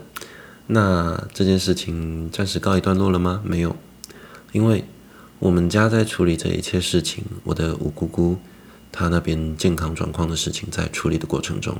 [0.68, 3.42] 那这件事情暂时告一段落了吗？
[3.44, 3.74] 没有，
[4.52, 4.84] 因为
[5.38, 8.38] 我们家在处理这一切事情，我的五姑姑
[8.90, 11.76] 她那边健康状况的事情在处理的过程中。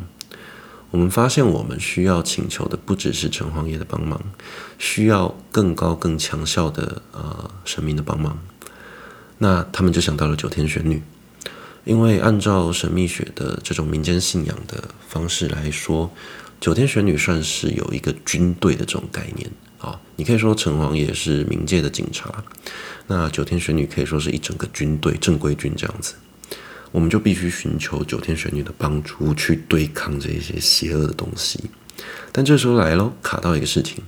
[0.90, 4.18] 我们发现，我们需要请求的不只是城隍爷的帮忙，
[4.78, 8.38] 需要更高、更强效的呃神明的帮忙。
[9.36, 11.02] 那他们就想到了九天玄女，
[11.84, 16.10] 因为按照神秘学的这种民间信仰的方式来说，
[16.58, 20.00] 九天玄女算是有一个军队的这种概念啊。
[20.16, 22.44] 你可以说城隍爷是冥界的警察，
[23.06, 26.14] 那九天玄女可以说是一整个军队、正规军这样子。
[26.90, 31.62] 我们就必须寻求九天玄女的帮助去对抗这些邪恶的东西，
[32.32, 34.02] 但这时候来喽，卡到一个事情，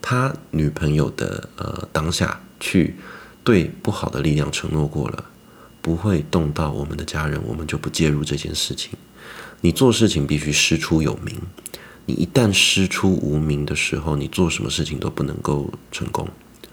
[0.00, 2.94] 他女朋友的呃当下去
[3.42, 5.24] 对不好的力量承诺过了，
[5.82, 8.92] 不会动到我们的家人，我们就不介入这件事情。
[9.62, 11.34] 你做事情必须师出有名，
[12.06, 16.28] 你一旦师出无名的时候，你做什么事情都不能够成功，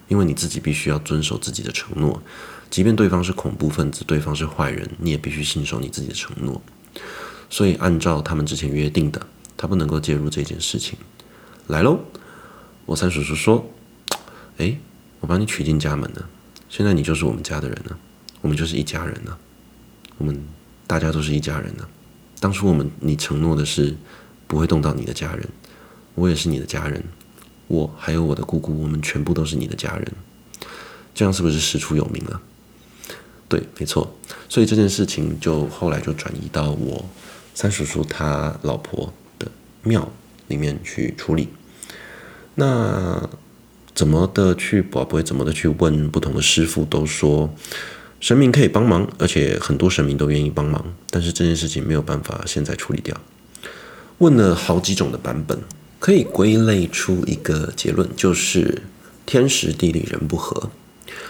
[0.07, 2.21] 因为你自己必须要遵守自己的承诺。
[2.69, 6.61] 即便对方是恐怖分子，对方是坏人，你也必须信守你自己的承诺。
[7.49, 10.97] 所以，按照他们之前约定的，他不能够介入这件事情。
[11.67, 11.99] 来喽，
[12.85, 13.67] 我三叔叔说
[14.57, 14.75] ：“哎，
[15.19, 16.29] 我把你娶进家门了，
[16.67, 17.97] 现在你就是我们家的人了，
[18.41, 19.37] 我们就是一家人了，
[20.17, 20.43] 我们
[20.87, 21.87] 大家都是一家人了。
[22.39, 23.95] 当初我们你承诺的是
[24.47, 25.47] 不会动到你的家人，
[26.15, 27.03] 我也是你的家人，
[27.67, 30.07] 我还有我的姑姑，我们全部都是你的家人。
[31.15, 32.41] 这样是不是师出有名了？”
[33.49, 34.15] 对，没错，
[34.49, 37.07] 所以这件事情就后来就转移到我
[37.53, 39.47] 三叔叔他老婆的
[39.83, 40.11] 庙
[40.47, 41.49] 里面去处理。
[42.55, 43.29] 那
[43.93, 47.53] 怎么的去，不会怎么的去问不同的师傅，都说
[48.19, 53.15] 神明可以帮忙，而且很多神明都愿意帮忙，但是这件事情没有办法现在处理掉。
[54.19, 55.59] 问了好几种的版本，
[55.99, 58.83] 可以归类出一个结论，就是
[59.25, 60.69] 天时地利人不和。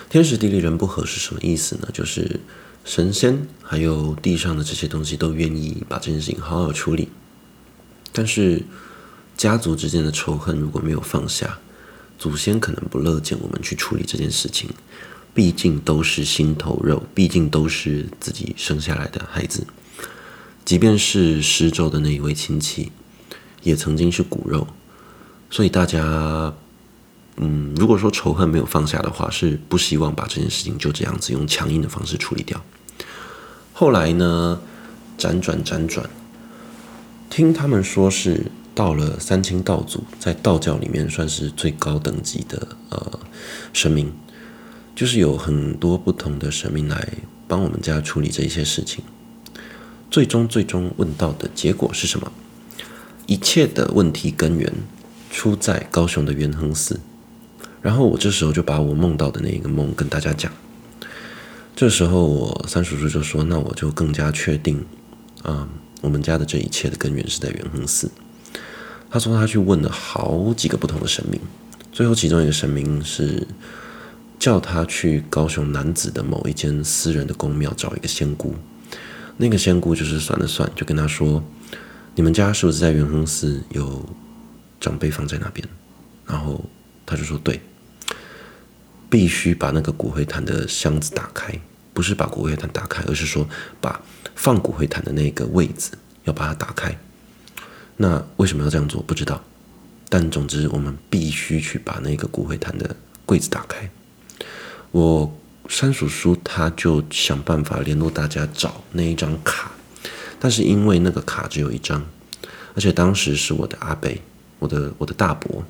[0.10, 1.90] 天时地利人不和是什么意思呢？
[1.92, 2.40] 就是
[2.86, 7.10] 神仙还有地上的这些东西都愿意把这件事情好好处理，
[8.12, 8.62] 但是
[9.36, 11.58] 家族之间的仇恨如果没有放下，
[12.20, 14.70] 祖先可能不乐见我们去处理这件事情。
[15.34, 19.66] 毕竟都是心头肉，毕竟都是自己生下来的孩子，
[20.66, 22.92] 即便是施咒的那一位亲戚，
[23.64, 24.68] 也曾经是骨肉，
[25.50, 26.54] 所以大家。
[27.38, 32.64] 嗯，如果说仇恨没有放下的话，是不希望把这件事情就这样子用强硬的方式处理掉。
[33.74, 34.62] 后来呢，
[35.18, 36.08] 辗转辗转，
[37.32, 43.20] 听他们说是到了三清道祖，在道教里面算是最高等级的呃
[43.74, 44.14] 神明，
[44.96, 47.14] 就是有很多不同的神明来
[47.48, 49.04] 帮我们家处理这些事情。
[50.14, 52.32] 最终最终问到的结果是什么？
[53.26, 54.72] 一切的问题根源
[55.32, 57.00] 出在高雄的元亨寺。
[57.82, 60.54] 然后我这时候就把我梦到的那一个梦跟大家讲。
[61.76, 64.86] 这时候我三叔叔就说：“那我就更加确定，
[65.42, 65.68] 啊、
[66.02, 68.12] 我们家的这一切的根源是在元亨寺。”
[69.10, 71.42] 他说他去问了好几个不同的神明，
[71.92, 73.48] 最后其中一个神明是
[74.38, 78.54] 叫他去高雄男子的某一间私人的宫庙找一个仙姑。
[79.38, 81.44] 那个仙姑就是算了算，就跟他说
[82.16, 84.04] ：“你们家是不是在元亨寺有
[84.80, 85.68] 长辈放在那边？”
[86.26, 86.64] 然后
[87.06, 87.60] 他就说：“对。”
[89.10, 91.54] 必须把那个骨灰坛的箱子打开，
[91.94, 93.48] 不是把骨灰坛打开，而是说
[93.80, 94.02] 把
[94.34, 95.92] 放骨灰坛的那个位置
[96.24, 96.98] 要把它打开。
[97.98, 99.04] 那为什么要这样做？
[99.04, 99.40] 不知道。
[100.10, 103.88] 但总之，我们必须去把那个骨灰坛的柜子打开。
[104.90, 105.32] 我
[105.70, 109.72] 三叔叔他就想办法联络大家找那一张卡，
[110.40, 112.06] 但是因为那个卡只有一张，
[112.76, 114.10] 而且当时是我的阿伯，
[114.60, 115.64] 我的我的大伯，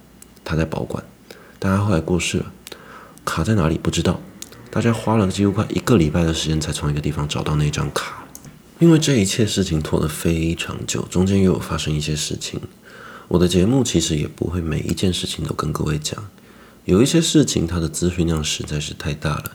[0.44, 1.04] 他在保管，
[1.60, 2.52] 但他后来过世了，
[3.24, 4.20] 卡在哪里不知道。
[4.70, 8.26] 大家花了几乎快一个礼拜的时间才从一个地方找到那张卡。
[8.80, 12.60] 因为这一切事情拖得非常久，中间又有发生一些事情。
[13.28, 16.28] 我的节目其实也不会每一件事情都跟各位讲，
[16.86, 19.52] 有一些事情它的资讯量实在是太大了，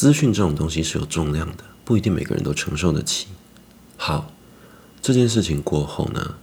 [0.00, 3.26] 资讯这种东西是有重量的，不一定每个人都承受得起。
[3.98, 4.32] 好，
[5.02, 6.36] 这件事情过后呢，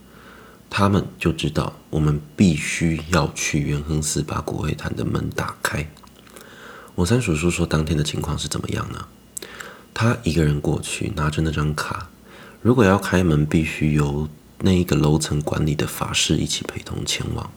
[0.70, 5.90] 他们就知道我们必须要去元亨寺把骨灰坛的门打开。
[6.94, 9.08] 我三叔叔说当天的情况是怎么样呢？
[9.92, 12.10] 他一个人过去拿着那张卡，
[12.62, 17.50] 如果要开门，必须由那一个楼层管理的法师一起陪同前往，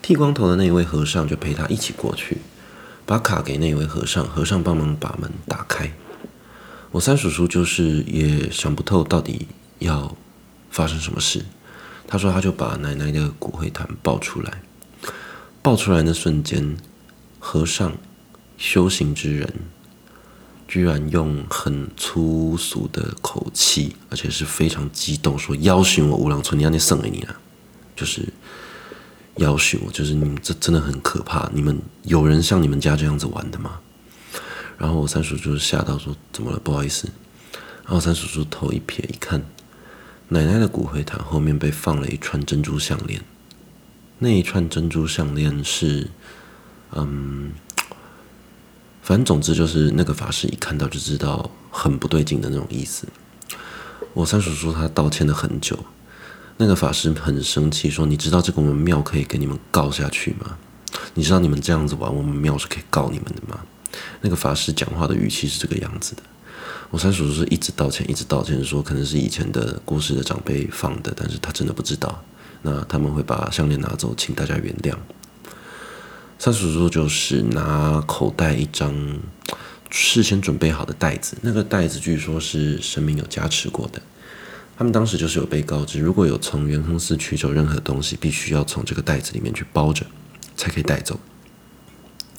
[0.00, 2.38] 剃光头的那一位和尚就陪他一起过去，
[3.04, 5.92] 把卡给那位和尚，和尚帮忙把门打开。
[6.90, 9.46] 我三叔叔就是也想不透到底
[9.78, 10.16] 要
[10.70, 11.44] 发生什么事，
[12.06, 14.62] 他说他就把奶奶的骨灰坛抱出来，
[15.62, 16.76] 抱出来那瞬间，
[17.38, 17.92] 和尚
[18.56, 19.52] 修行之人。
[20.68, 27.36] 居然用很粗俗的口气，而且是非常激动，说：“要挟我五郎村，你让你送给你啊！”
[27.94, 28.26] 就是
[29.36, 31.50] 要挟我，就是你们这真的很可怕。
[31.52, 33.80] 你们有人像你们家这样子玩的吗？
[34.78, 36.58] 然后我三叔就吓到说：“怎么了？
[36.58, 37.08] 不好意思。”
[37.84, 39.42] 然后三叔叔头一撇，一看，
[40.28, 43.22] 奶奶的骨灰坛后面被放了一串珍珠项链，
[44.18, 46.10] 那一串珍珠项链是，
[46.92, 47.52] 嗯。
[49.02, 53.04] 反正总之就是那个法师一看到就知道很不对劲的那种意思。
[54.14, 55.76] 我三叔叔他道歉了很久，
[56.62, 60.56] 那个法师很生气说：“你知道这个我们庙可以给你们告下去吗？
[61.12, 63.58] 你知道你们这样子玩，我们庙是可以告你们的吗？”
[64.22, 66.22] 那个法师讲话的语气是这个样子的。
[66.90, 72.22] 我三叔叔是一直道歉，一直道歉，说可能是以前的过世的长辈放的，但是他真的不知道。
[72.62, 74.94] 那他们会把项链拿走，请大家原谅。
[76.38, 78.94] 三叔叔就是拿口袋一张
[79.90, 84.00] 事先准备好的袋子，那个袋子据说是神明有加持过的。
[84.76, 90.06] 他们当时就是有被告知，如果有从元亨寺取走任何东西，必须要从这个袋子里面去包着，
[90.56, 91.18] 才可以带走。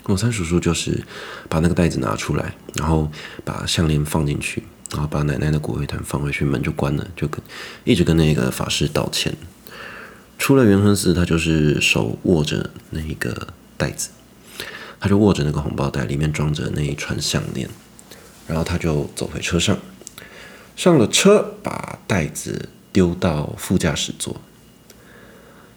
[0.06, 1.04] 我三叔叔就是
[1.48, 3.12] 把那个袋子拿出来，然后
[3.46, 7.42] 把项链放进去，然后把奶奶的骨灰坛放回去，门就关了，就跟
[7.84, 9.36] 一直跟那个法师道歉。
[10.38, 13.48] 出了元亨寺，他就是手握着那一个。
[13.76, 14.10] 袋子，
[15.00, 17.68] 他就握着那个红包袋，里面装着那一串项链，
[18.48, 19.78] 然后他就走回车上，
[20.76, 24.42] 上了车，把袋子丢到副驾驶座，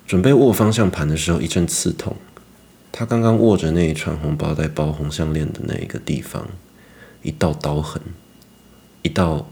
[0.06, 2.16] 准备握方向盘的时候一阵刺痛，
[2.90, 6.48] 他刚刚握着那一串红包袋包红项链的那一个地方，
[7.22, 8.02] 一道刀痕，
[9.02, 9.50] 一道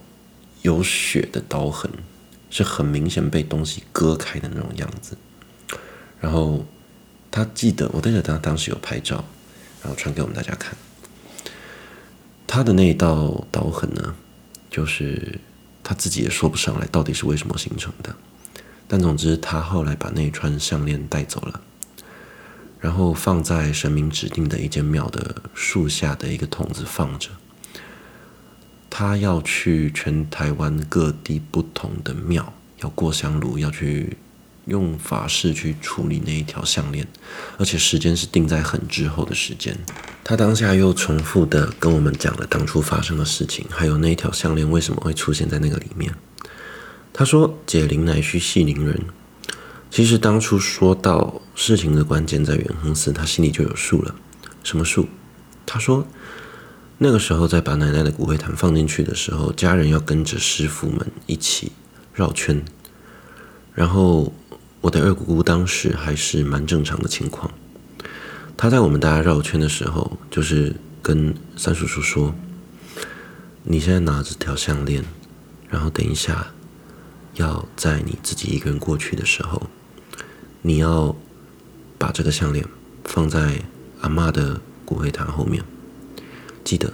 [0.63, 1.91] 有血的刀痕，
[2.51, 5.17] 是很明显被东西割开的那种样子，
[6.21, 6.65] 然后。
[7.37, 9.25] 他记得，我记得他当时有拍照，
[9.83, 10.77] 然后传给我们大家看。
[12.47, 14.15] 他的那一道刀痕呢，
[14.75, 15.39] 就是
[15.85, 18.13] 他自己也说不上来到底是为什么形成的。
[18.89, 21.61] 但总之，他后来把那一串项链带走了，
[22.81, 27.31] 然后放在神明指定的一间庙的树下的一个桶子放着。
[28.91, 34.19] 他要去全台湾各地不同的庙，要过香炉，要去。
[34.67, 37.07] 用法式去处理那一条项链，
[37.59, 39.77] 而且时间是定在很之后的时间。
[40.23, 46.15] 他当下又重复的跟我们讲了当初发生的事情，还有那一条项链为什么会出现在那个里面。
[47.13, 48.99] 他说：“解铃乃须系铃人。”
[49.91, 54.15] 其实当初说到事情的关键在元亨寺，他心里就有数了。
[54.63, 55.07] 什么数？
[55.67, 56.07] 他说
[56.97, 61.73] ：“那个时候在把奶奶的骨灰坛放进去的时候，家人要跟着师傅们一起
[62.15, 62.65] 绕圈，
[63.75, 64.33] 然后。”
[64.85, 67.51] 我的二姑姑当时还是蛮正常的情况，
[68.55, 72.35] 她在我们大家绕圈的时候，就是跟三叔叔说
[73.65, 75.03] ：“你现在拿着条项链，
[75.71, 76.49] 然后等一下
[77.37, 79.71] 要在你自己一个人过去的时候，
[80.61, 81.17] 你要
[81.97, 82.63] 把这个项链
[83.05, 83.63] 放在
[84.03, 85.65] 阿嬷的骨灰坛后面，
[86.63, 86.93] 记得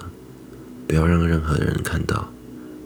[0.87, 2.33] 不要让任何人看到，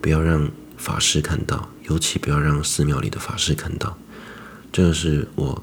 [0.00, 3.98] 不要让法师看到，尤其不要让寺庙里的法师看到。”
[4.74, 5.62] 这是我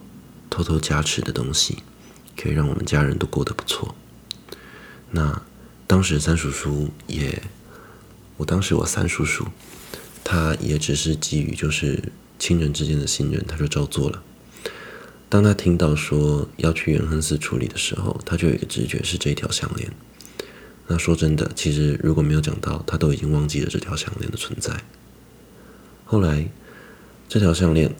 [0.49, 1.79] 偷偷加持的东西，
[2.37, 3.93] 可以让我们家人都过得不错。
[5.09, 5.41] 那
[5.85, 7.43] 当时三叔叔也
[8.37, 9.45] 我当时我三叔叔，
[10.23, 12.01] 他也只是基于就是
[12.39, 14.23] 亲人之间的信任，他就照做了。
[15.27, 19.91] 当他听到说要去元亨寺处理的时候，他就有一个直觉是这条项链。
[20.87, 24.81] 那说真的，其实如果没有讲到，他都已经忘记了这条项链的存在。
[26.05, 26.49] 后来，
[27.27, 27.93] 这条项链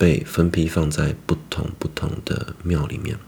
[0.00, 3.18] 被分批放在不同不同的庙里面，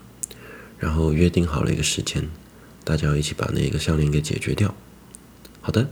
[0.79, 2.31] 然后约定好了一个时间，
[2.83, 4.75] 大家要一起把那个项链给解决掉。
[5.61, 5.91] 好的，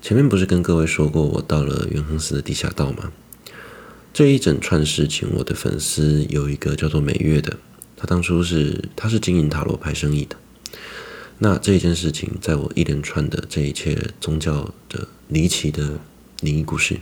[0.00, 3.10] 前面不是跟各位说过我到了元亨寺的地下道吗？
[4.12, 7.58] 这一整串事情，我的粉丝有一个叫做美月的，
[7.96, 10.36] 他当初是他是经营塔罗牌生意的。
[11.38, 15.98] 那这一件事情，在我一连串的这一切宗教的离奇的
[16.42, 17.00] 灵异故事，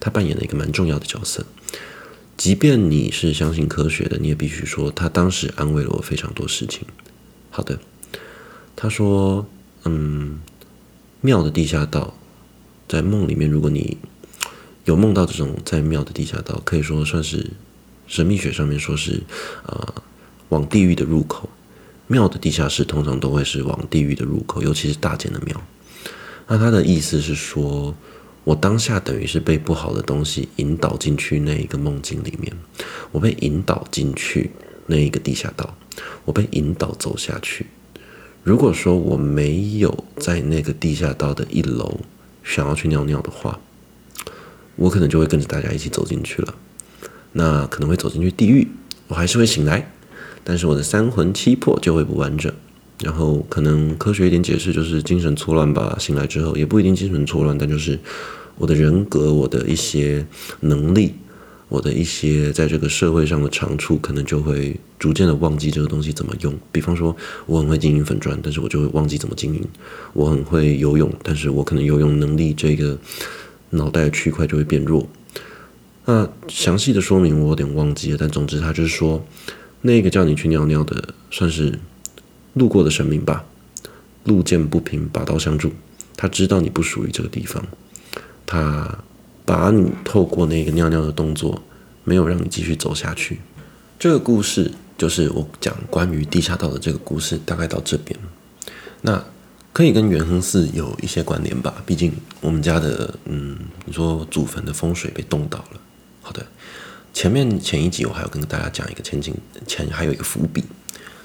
[0.00, 1.46] 他扮演了一个蛮重要的角色。
[2.36, 6.86] 即便你是相信科学的，你也必须说，他当时安慰了我非常多事情。
[7.50, 7.78] 好的，
[8.74, 9.46] 他说，
[9.84, 10.40] 嗯，
[11.20, 12.14] 庙的地下道，
[12.88, 13.96] 在梦里面，如果你
[14.84, 17.50] 有梦到这种在庙的地下道，可以说算是
[18.06, 19.22] 神秘学上面说是、
[19.66, 19.94] 呃，
[20.48, 21.48] 往地狱的入口。
[22.06, 25.62] 庙的地下室通常都会是往地狱的入口，尤其是大间的庙。
[26.46, 27.94] 那他的意思是说，
[28.44, 32.52] 我当下等于是被不好的东西引导进去那一个梦境里面，
[33.10, 34.50] 我被引导进去
[34.86, 35.76] 那一个地下道，
[36.26, 37.66] 我被引导走下去。
[38.42, 42.00] 如果说我没有在那个地下道的一楼
[42.42, 43.58] 想要去尿尿的话，
[44.76, 46.54] 我可能就会跟着大家一起走进去了。
[47.32, 48.68] 那可能会走进去地狱，
[49.08, 49.90] 我还是会醒来。
[50.44, 52.52] 但是我的三魂七魄就会不完整，
[53.02, 55.96] 然后可能科学一点解释就是精神错乱吧。
[55.98, 57.98] 醒来之后也不一定精神错乱，但就是
[58.56, 60.24] 我的人格、我的一些
[60.60, 61.14] 能力、
[61.68, 66.54] 我的一些在这个社会上的长处，可能就会逐渐的忘记这个东西怎么用。
[66.70, 67.14] 比方说，
[67.46, 69.62] 我很会经营粉砖，但是我就会忘记怎么经营。
[70.12, 72.96] 我很会游泳，但是我可能游泳能力这个
[73.70, 75.06] 脑袋区块就会变弱。
[76.04, 79.24] 那详细的说明我有点忘记了，但总之他就是说。
[79.86, 81.78] 那个叫你去尿尿的，算是
[82.54, 83.44] 路过的神明吧。
[84.24, 85.70] 路见不平，拔刀相助。
[86.16, 87.62] 他知道你不属于这个地方，
[88.46, 88.98] 他
[89.44, 91.62] 把你透过那个尿尿的动作，
[92.04, 93.40] 没有让你继续走下去。
[93.98, 98.18] 这个故事就是我讲关于地下道的这个故事，大概到这边。
[99.02, 99.22] 那
[99.72, 101.82] 可以跟元亨寺有一些关联吧？
[101.84, 105.80] 毕竟我们家的，嗯，你说祖坟的风水被动倒了。
[106.22, 106.46] 好的。
[107.12, 109.32] 前面前一集我还要跟大家讲一个前景
[109.68, 110.64] 前还有一个伏笔，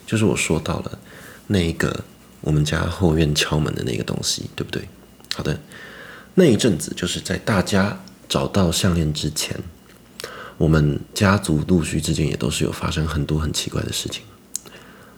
[0.05, 0.99] 就是我说到了
[1.51, 2.03] 那一个
[2.41, 4.87] 我们家后院敲门的那个东西，对不对？
[5.35, 5.59] 好的，
[6.35, 9.57] 那一阵子就是在大家找到项链之前，
[10.57, 14.23] 我们家族陆续之间也都是有发生很多很奇怪的事情。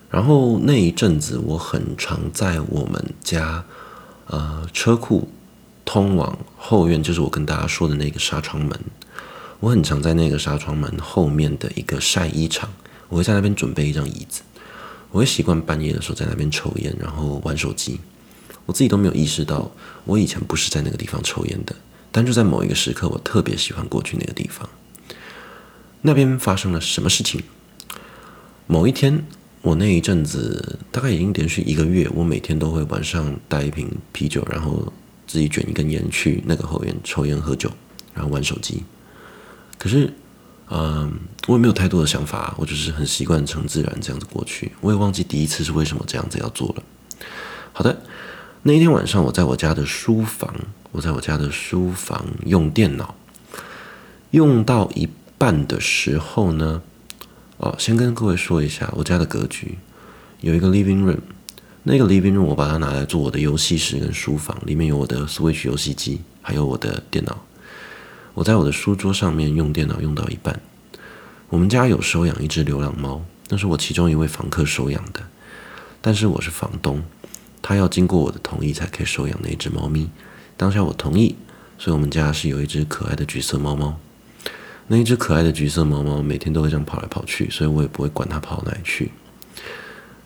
[0.10, 3.64] 然后那一阵子我很常在我们家
[4.28, 5.30] 呃车库
[5.84, 8.80] 通往后院，就是我跟大家说的那个纱窗门。
[9.60, 12.74] 我很常在那个纱窗门后面的一个晒衣场，
[13.10, 14.42] 我会在那边准备一张椅子，
[15.12, 18.00] 我会习惯半夜的时候在那边抽烟，然后玩手机。
[18.66, 19.70] 我自己都没有意识到，
[20.06, 21.76] 我以前不是在那个地方抽烟的，
[22.12, 24.68] 但就在某一个时刻，我特别喜欢过去那个地方。
[26.02, 27.42] 那边发生了什么事情？
[28.68, 29.26] 某一天，
[29.62, 34.94] 我那一阵子大概已经连续一个月，我每天都会晚上带一瓶啤酒，然后
[35.28, 37.70] 自己卷一根烟去那个后院抽烟喝酒，
[38.14, 38.84] 然后玩手机。
[39.78, 40.14] 可是，
[40.74, 41.12] 嗯、
[41.48, 44.72] 我也没有太多的想法，我就是很习惯成自然这样子过去。
[44.80, 46.84] 我也忘记第一次是为什么这样子要做了。
[47.74, 48.02] 好的，
[48.64, 50.54] 那一天晚上，我在我家的书房，
[50.94, 53.16] 我在我家的书房用电脑，
[54.32, 56.82] 用到一半的时候呢，
[57.58, 59.78] 哦，先跟各位说一下我家的格局，
[60.40, 61.20] 有一个 living room，
[61.84, 67.38] 那个 living room 我把它拿来做我的游戏室跟书房，里面有我的 Switch 游戏机，还有我的电脑。
[68.34, 70.60] 我在我的书桌上面用电脑用到一半，
[71.50, 75.22] 我们家有收养一只流浪猫，那是我其中一位房客收养的，
[76.02, 77.04] 但是我是房东，
[77.62, 80.10] 他要经过我的同意才可以收养那一只猫咪。
[80.56, 81.36] 当下我同意，
[81.78, 83.98] 所以我们家是有一只可爱的橘色猫猫。
[84.88, 89.12] 那一只可爱的橘色猫猫每天都会这样跑来跑去，所以我也不会管它跑哪里去。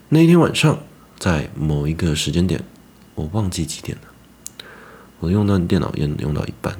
[0.09, 0.79] 那一天晚上，
[1.17, 2.63] 在某一个时间点，
[3.15, 4.63] 我忘记几点了，
[5.19, 6.79] 我用到电脑用用到一半。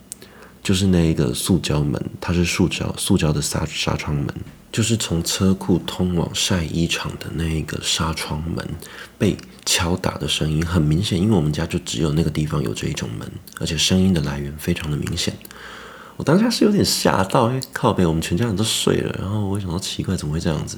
[0.63, 4.27] 就是那一个塑胶门，它是塑胶塑胶的纱纱窗门，
[4.71, 8.67] 就是从车库通往晒衣场的那一个纱窗门
[9.17, 9.35] 被
[9.65, 15.33] 敲打的声音很明显，因为我们家就只有那个地方有这一种门，而且声音的来源非常的明显。
[16.17, 20.77] 我当下是有点吓到，因为靠北我们全家人都睡了，然后我想到奇怪怎么会这样子，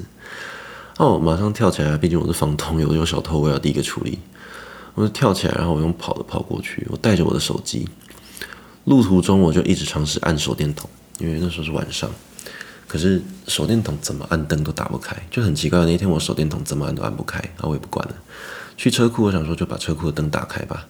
[0.97, 4.19] 哦，马上跳起来，毕竟我是房东，有有小偷，我要第一个处理，
[4.93, 7.85] 我就跳起来，然后我用跑的跑过去，我带着我的手机。
[8.85, 12.09] 路途中我就一直尝试按手电筒，因为那时候是晚上，
[12.87, 15.79] 可是手电筒怎么按灯都打不开，就很奇怪。
[15.85, 18.15] 那一天我手电筒怎么按都按不开，然后我也不管了，
[18.75, 20.85] 去车库，我想说就把车库的灯打开吧。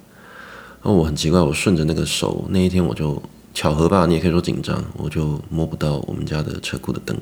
[0.81, 3.21] 然后我很奇怪，我顺着那个手，那一天我就
[3.53, 7.15] 巧合吧，你也可以说紧张，我就摸不到我们家的车库的灯，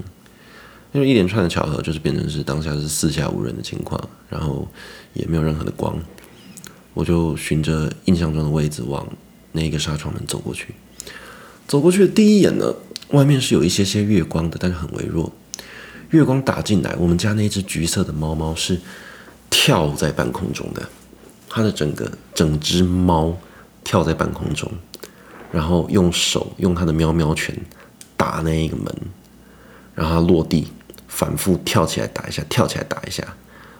[0.93, 4.65] 因为一连串的巧合就是变成是当下是四下无人的情况，然后
[5.13, 5.95] 也没有任何的光，
[6.93, 9.05] 我就循着印象中的位置往。
[9.53, 10.73] 那一个纱窗门走过去，
[11.67, 12.73] 走过去的第一眼呢，
[13.09, 15.31] 外面是有一些些月光的，但是很微弱。
[16.11, 18.79] 月光打进来，我们家那只橘色的猫猫是
[19.49, 20.87] 跳在半空中的，
[21.49, 23.37] 它的整个整只猫
[23.83, 24.71] 跳在半空中，
[25.51, 27.55] 然后用手用它的喵喵拳
[28.15, 28.93] 打那一个门，
[29.95, 30.67] 然后它落地
[31.07, 33.25] 反复跳起来打一下，跳起来打一下，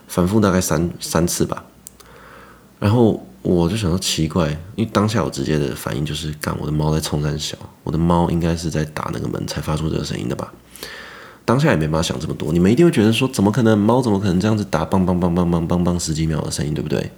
[0.08, 1.64] 反复大概三三次吧，
[2.80, 3.26] 然后。
[3.42, 10.54] 我就想到奇怪，因为当下我直接的反应就是，干我的猫在冲山小，我的猫应该是在打那个门才发出这个声音的吧。
[11.44, 17.12] 当下也没办法想这么多，你们一定会觉得说，怎么可能猫怎么可能这样子打，梆梆梆梆梆梆梆十几秒的声音，对不对？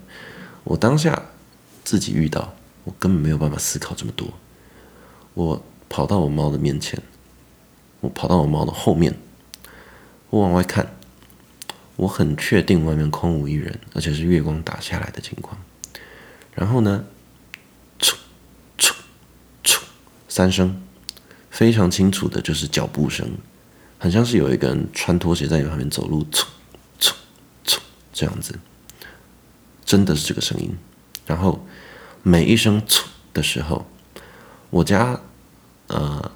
[0.64, 1.22] 我当下
[1.84, 2.56] 自己遇到，
[2.86, 4.28] 我根本没有办法思考这么多。
[5.34, 6.98] 我跑到我猫的面前，
[8.00, 9.14] 我跑到我猫的后面，
[10.30, 10.96] 我往外看，
[11.98, 15.58] 我很确定外面空无一人，而且是月光打下来的情况。
[16.56, 17.06] 然后呢，
[18.00, 18.14] 嗖
[18.78, 18.92] 嗖
[19.64, 19.80] 嗖
[20.28, 20.82] 三声，
[21.50, 23.28] 非常清楚的就是脚步声，
[23.98, 26.46] 很像是有一个人穿拖鞋在你旁边走路，嗖
[27.00, 27.14] 嗖
[27.66, 27.78] 嗖
[28.14, 28.58] 这样子，
[29.84, 30.76] 真的是这个声音。
[31.26, 31.66] 然后
[32.22, 33.02] 每一声嗖
[33.34, 33.86] 的时候，
[34.70, 35.20] 我家
[35.88, 36.32] 呃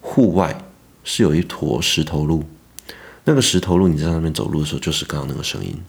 [0.00, 0.64] 户外
[1.04, 2.44] 是有一坨石头路，
[3.24, 5.80] 那个石头路你在上面走路的时候，就是刚刚那个声音。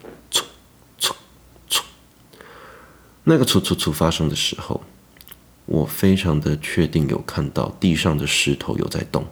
[3.26, 4.84] 那个“嗖嗖嗖”发生的时候，
[5.66, 9.26] 我非常的确定有看到地上的石头有在动，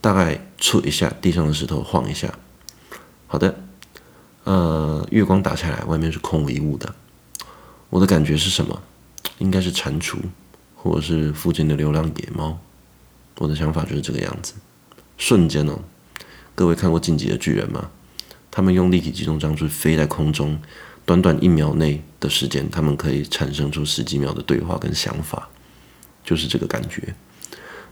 [0.00, 2.32] 大概“嗖”一下，地上的石头晃一下。
[3.26, 3.60] 好的，
[4.44, 6.94] 呃，月光打下来，外面是空无一物的。
[7.88, 8.80] 我的感觉是什么？
[9.38, 10.18] 应该是蟾蜍，
[10.76, 12.58] 或者是附近的流浪野猫。
[13.38, 14.54] 我的想法就是这个样子。
[15.18, 15.80] 瞬间哦，
[16.54, 17.90] 各位看过《进击的巨人》吗？
[18.48, 20.60] 他们用立体机动装置飞在空中。
[21.10, 25.48] 短短一秒内的时间，他们可以产生出十几秒的对话跟想法，
[26.24, 27.12] 就是这个感觉。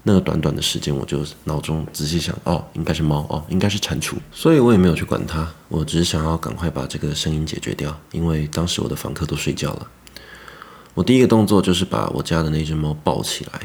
[0.04, 9.88] 那个短短的时间，我就脑中仔细想，哦，应该是猫，哦，应该是蟾蜍，所以我也没有去管它，我只是想要赶快把这个声音解决掉，因为当时我的房客都睡觉了。
[10.94, 13.62] 我第一个动作就是把我家的那只猫抱起来，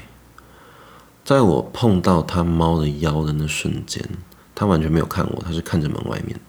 [1.23, 4.03] 在我碰到它猫的腰的那瞬间，
[4.55, 6.39] 它完全没有看我，它是看着门外面。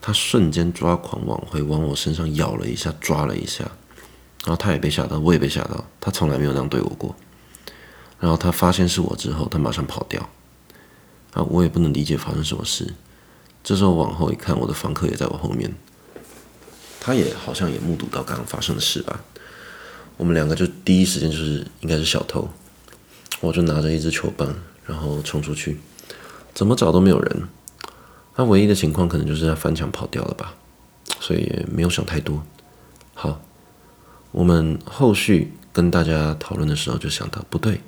[0.00, 3.64] 他瞬间抓狂往回往我身上咬了一下，抓了一下，
[4.44, 5.84] 然后他也被吓到，我也被吓到。
[6.00, 7.14] 他从来没有那样对我过。
[8.18, 10.28] 然后他发现是我之后，他马上跑掉。
[11.32, 12.92] 啊，我也不能理解发生什么事。
[13.62, 15.72] 这时候往后一看，我的房客也在我后面，
[16.98, 19.20] 他也好像也目睹到刚刚发生的事吧。
[20.16, 22.48] 我们两个就第一时间就是应该是小偷，
[23.40, 24.54] 我就拿着一只球棒，
[24.86, 25.78] 然后冲出去，
[26.52, 27.48] 怎么找都没有人。
[28.40, 30.54] 他唯一的情况可能就是他翻墙跑掉了吧，
[31.20, 32.42] 所以没有想太多。
[33.12, 33.38] 好，
[34.30, 37.82] 我们后续跟大家讨论的时候就想到，不对，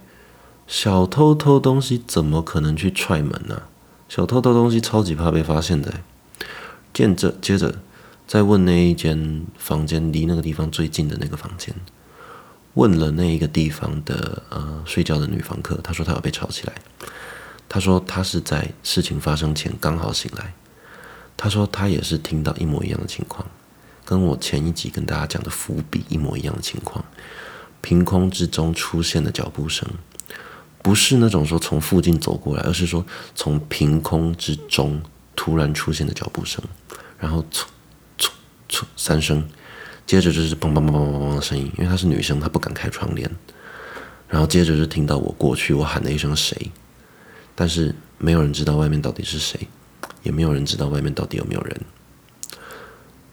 [0.66, 3.62] 小偷偷东西怎么可能去踹门呢、
[4.10, 5.90] 小偷偷东西超级怕被发现的。
[6.92, 7.76] 接着接着
[8.26, 11.74] 再问那一间房间离那个地方最近的那个房间，
[12.74, 16.74] 问了那一个地方的呃睡觉的女房客，她说她有被吵起来。
[17.72, 20.52] 他说他是在事情发生前刚好醒来。
[21.38, 23.46] 他说他也是听到一模一样的情况，
[24.04, 27.02] 跟我前一集跟大家讲的伏笔一模一样的情况。
[27.80, 29.88] 凭空之中出现的脚步声，
[30.82, 35.00] 不是那种说从附近走过来，而是说从凭空之中
[35.34, 36.62] 突然出现的脚步声，
[37.18, 37.64] 然后嗖
[38.18, 38.28] 嗖
[38.68, 39.48] 嗖三声，
[40.06, 43.28] 接着就是砰砰砰砰砰砰的声音，因为她是女生，她不敢开窗帘。
[44.28, 46.70] 然后接着就听到我过去，我喊了一声谁。
[47.54, 49.68] 但是没有人知道外面到底是谁，
[50.22, 51.80] 也没有人知道外面到底有没有人。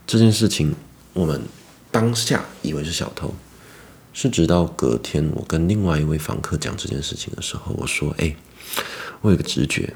[0.05, 0.75] 这件事情，
[1.13, 1.41] 我们
[1.91, 3.33] 当下以为是小偷，
[4.13, 8.35] 是直到隔天，我跟另外一位房客讲这件事情的时候，我说：“哎，
[9.21, 9.93] 我有个直觉，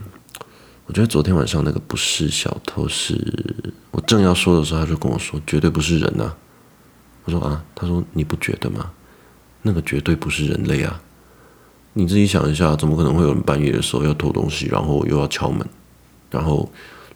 [0.85, 3.73] 我觉得昨天晚上那个不是小偷是……
[3.91, 6.31] 我正要说的时候，他就跟我说：绝对不是人呐！
[7.25, 8.91] 我说啊，他说你不觉得吗？
[9.61, 11.01] 那个绝对不是人类啊！
[11.93, 15.67] 你自己想一下，怎么可能会有人半夜的时候要偷东西，然后又要敲门，
[16.29, 16.69] 然后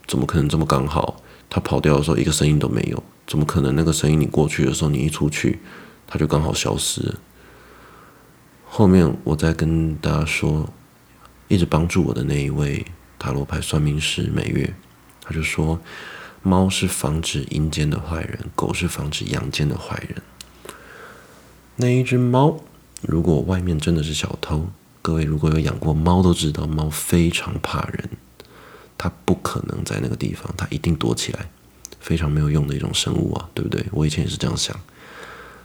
[0.08, 1.22] 怎么可能这么刚好？
[1.50, 5.60] 他跑掉的时候一个声音都没有，怎么可能那个声音你过去的时候，你一出去？”
[6.06, 7.16] 他就刚好消失。
[8.66, 10.70] 后面我再跟大家说，
[11.48, 12.86] 一直帮助我的那一位
[13.18, 14.74] 塔罗牌算命师美月，
[15.22, 15.80] 他就说，
[16.44, 20.22] 猫是防止阴间的坏人，狗是防止阳间的坏人。
[21.76, 22.60] 那一只猫，
[23.02, 24.68] 如果外面真的是小偷，
[25.02, 28.10] 各位如果有养过猫都知道，猫非常怕人，
[28.98, 31.50] 它不可能在那个地方，它一定躲起来，
[32.00, 33.86] 非常没有用的一种生物啊，对不对？
[33.92, 34.78] 我以前也是这样想。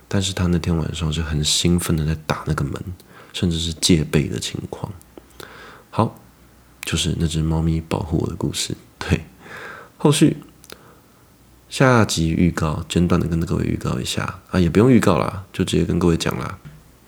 [0.08, 2.74] 但是他那天晚上是很兴奋的在打那个门，
[3.32, 4.92] 甚至是戒备的情况。
[5.88, 6.20] 好，
[6.84, 8.76] 就是那只猫咪保护我的故事。
[8.98, 9.24] 对，
[9.96, 10.36] 后续
[11.70, 16.58] 下集预告，简短的跟各位预告一下啊，也不用预告啦，就直接跟各位讲啦。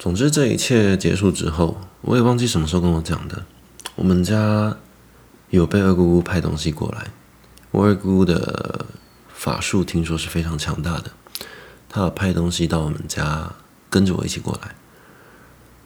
[0.05, 3.47] 总之这一切结束之后，我也忘记什么时候跟我讲的。
[3.95, 4.77] 我们家
[5.49, 7.07] 有被二姑姑派东西过来，
[7.71, 8.85] 我二姑的
[9.33, 11.11] 法术听说是非常强大的。
[11.89, 13.51] 她要派东西到我们家，
[13.89, 14.75] 跟着我一起过来，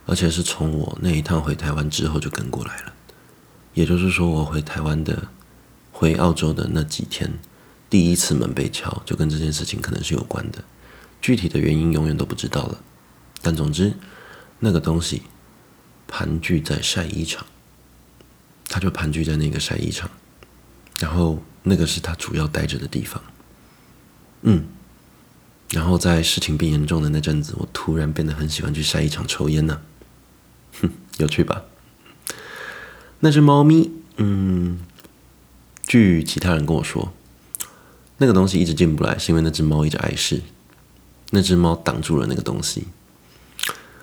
[0.07, 2.93] 而且是从我那一趟回台湾之后就跟过来了。
[3.75, 5.29] 也就是说，我回台湾的、
[5.93, 7.39] 回澳洲的那几天，
[7.89, 10.59] 第一次门被敲，就跟这件事情可能是有关的。
[11.23, 12.81] 具体的原因永远都不知道了。
[13.43, 13.95] 但总之，
[14.59, 15.23] 那个东西
[16.07, 17.47] 盘踞在晒衣场，
[18.69, 20.11] 他就盘踞在那个晒衣场，
[21.01, 23.23] 然后那个是他主要待着的地方。
[24.43, 24.67] 嗯。
[25.71, 29.83] 然后在事情变严重的那阵子，我突然变得很喜欢去晒衣场抽烟呢。
[30.81, 31.65] 哼，有趣吧？
[33.21, 34.79] 那只猫咪，嗯，
[35.87, 37.13] 据其他人跟我说，
[38.17, 40.41] 那个东西一直进不来，是因为那只猫一直碍事。
[41.33, 42.87] 那只猫挡住了那个东西，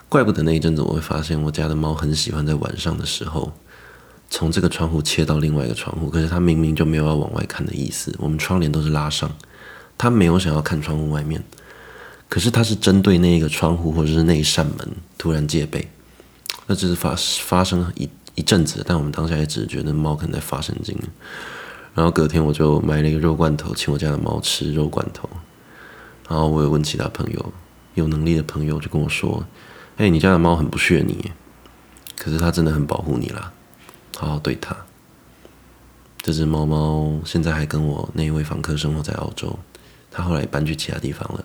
[0.09, 3.51] 怪不得那一阵子我会发现我家的猫很喜欢在晚上的时候
[4.29, 9.29] 从这个窗户切到另外一个窗户，可是它明明就没有要往外看的意思，我们窗帘都是拉上。
[9.97, 11.41] 它没有想要看窗户外面，
[12.27, 15.87] 可是它是针对那一个窗户或者是那一扇门突然戒备，
[16.67, 20.97] 那只是发发生一一阵子，但我们当下也只是觉得猫可能在发神经。
[21.93, 25.29] 然后隔天我就买了一个肉罐头，请我家的猫吃肉罐头。
[26.27, 27.53] 然后我也问其他朋友，
[27.93, 29.45] 有能力的朋友就跟我说
[29.97, 31.31] ：“哎，你家的猫很不屑你，
[32.17, 33.53] 可是它真的很保护你啦，
[34.17, 34.75] 好好对它。”
[36.21, 39.59] 这只猫猫现在还跟我那一位房客生活在澳洲。
[40.17, 41.43] 它后来搬去其他地方了，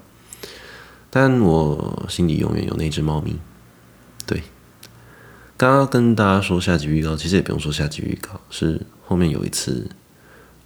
[1.10, 3.36] 但我心里永远有那只猫咪。
[4.24, 4.44] 对，
[5.56, 9.90] 刚刚跟大家说下集预告，其实也不用说下集预告，是后面有一次，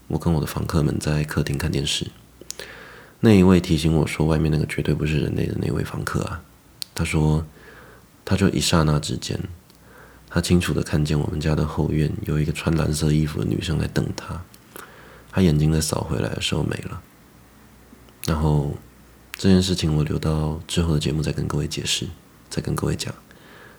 [0.06, 2.08] 我跟我的房客们在客厅看电视，
[3.20, 6.42] 那一位提醒我说外面那个绝对不是人类的那位房客啊，
[6.94, 7.46] 他说，
[8.24, 9.38] 他就一刹那之间，
[10.28, 14.42] 他清楚的看见我们家的后院有一个穿蓝色衣服的女生在瞪他，
[15.30, 17.02] 他眼睛在扫回来的时候没了。
[18.26, 18.74] 然后
[19.34, 22.06] 这件事情我留到之后的节目再跟各位解释，
[22.48, 23.14] 再跟各位讲。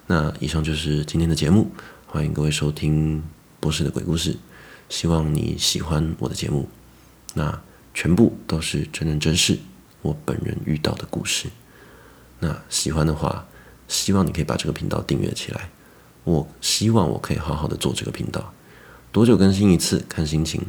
[0.08, 1.72] 那以上就是今天的节目，
[2.06, 3.24] 欢迎各位收听
[3.60, 4.38] 博士的鬼故事，
[4.88, 6.70] 希望你喜欢我的节目。
[7.34, 7.60] 那
[7.94, 9.58] 全部都是真人真事，
[10.04, 11.50] 我本人遇到的故事。
[12.40, 13.48] 那喜欢的话，
[13.88, 15.70] 希望你可以把这个频道订阅起来。
[16.24, 18.54] 我希望我可以好好的做这个频道，
[19.12, 20.62] 多久更新一次看心情。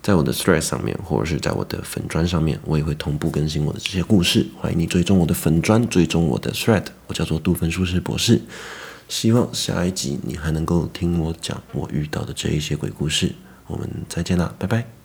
[0.00, 4.46] 在我的 Thread 上面，或者是在我的粉专上面，我也会同步更新我的这些故事。
[4.58, 8.42] 欢迎你追踪我的粉专，追踪我的 Thread，我叫做杜芬舒斯博士。
[9.08, 13.34] 希望下一集你还能够听我讲我遇到的这一些鬼故事。
[13.66, 15.01] 我们再见啦，拜拜。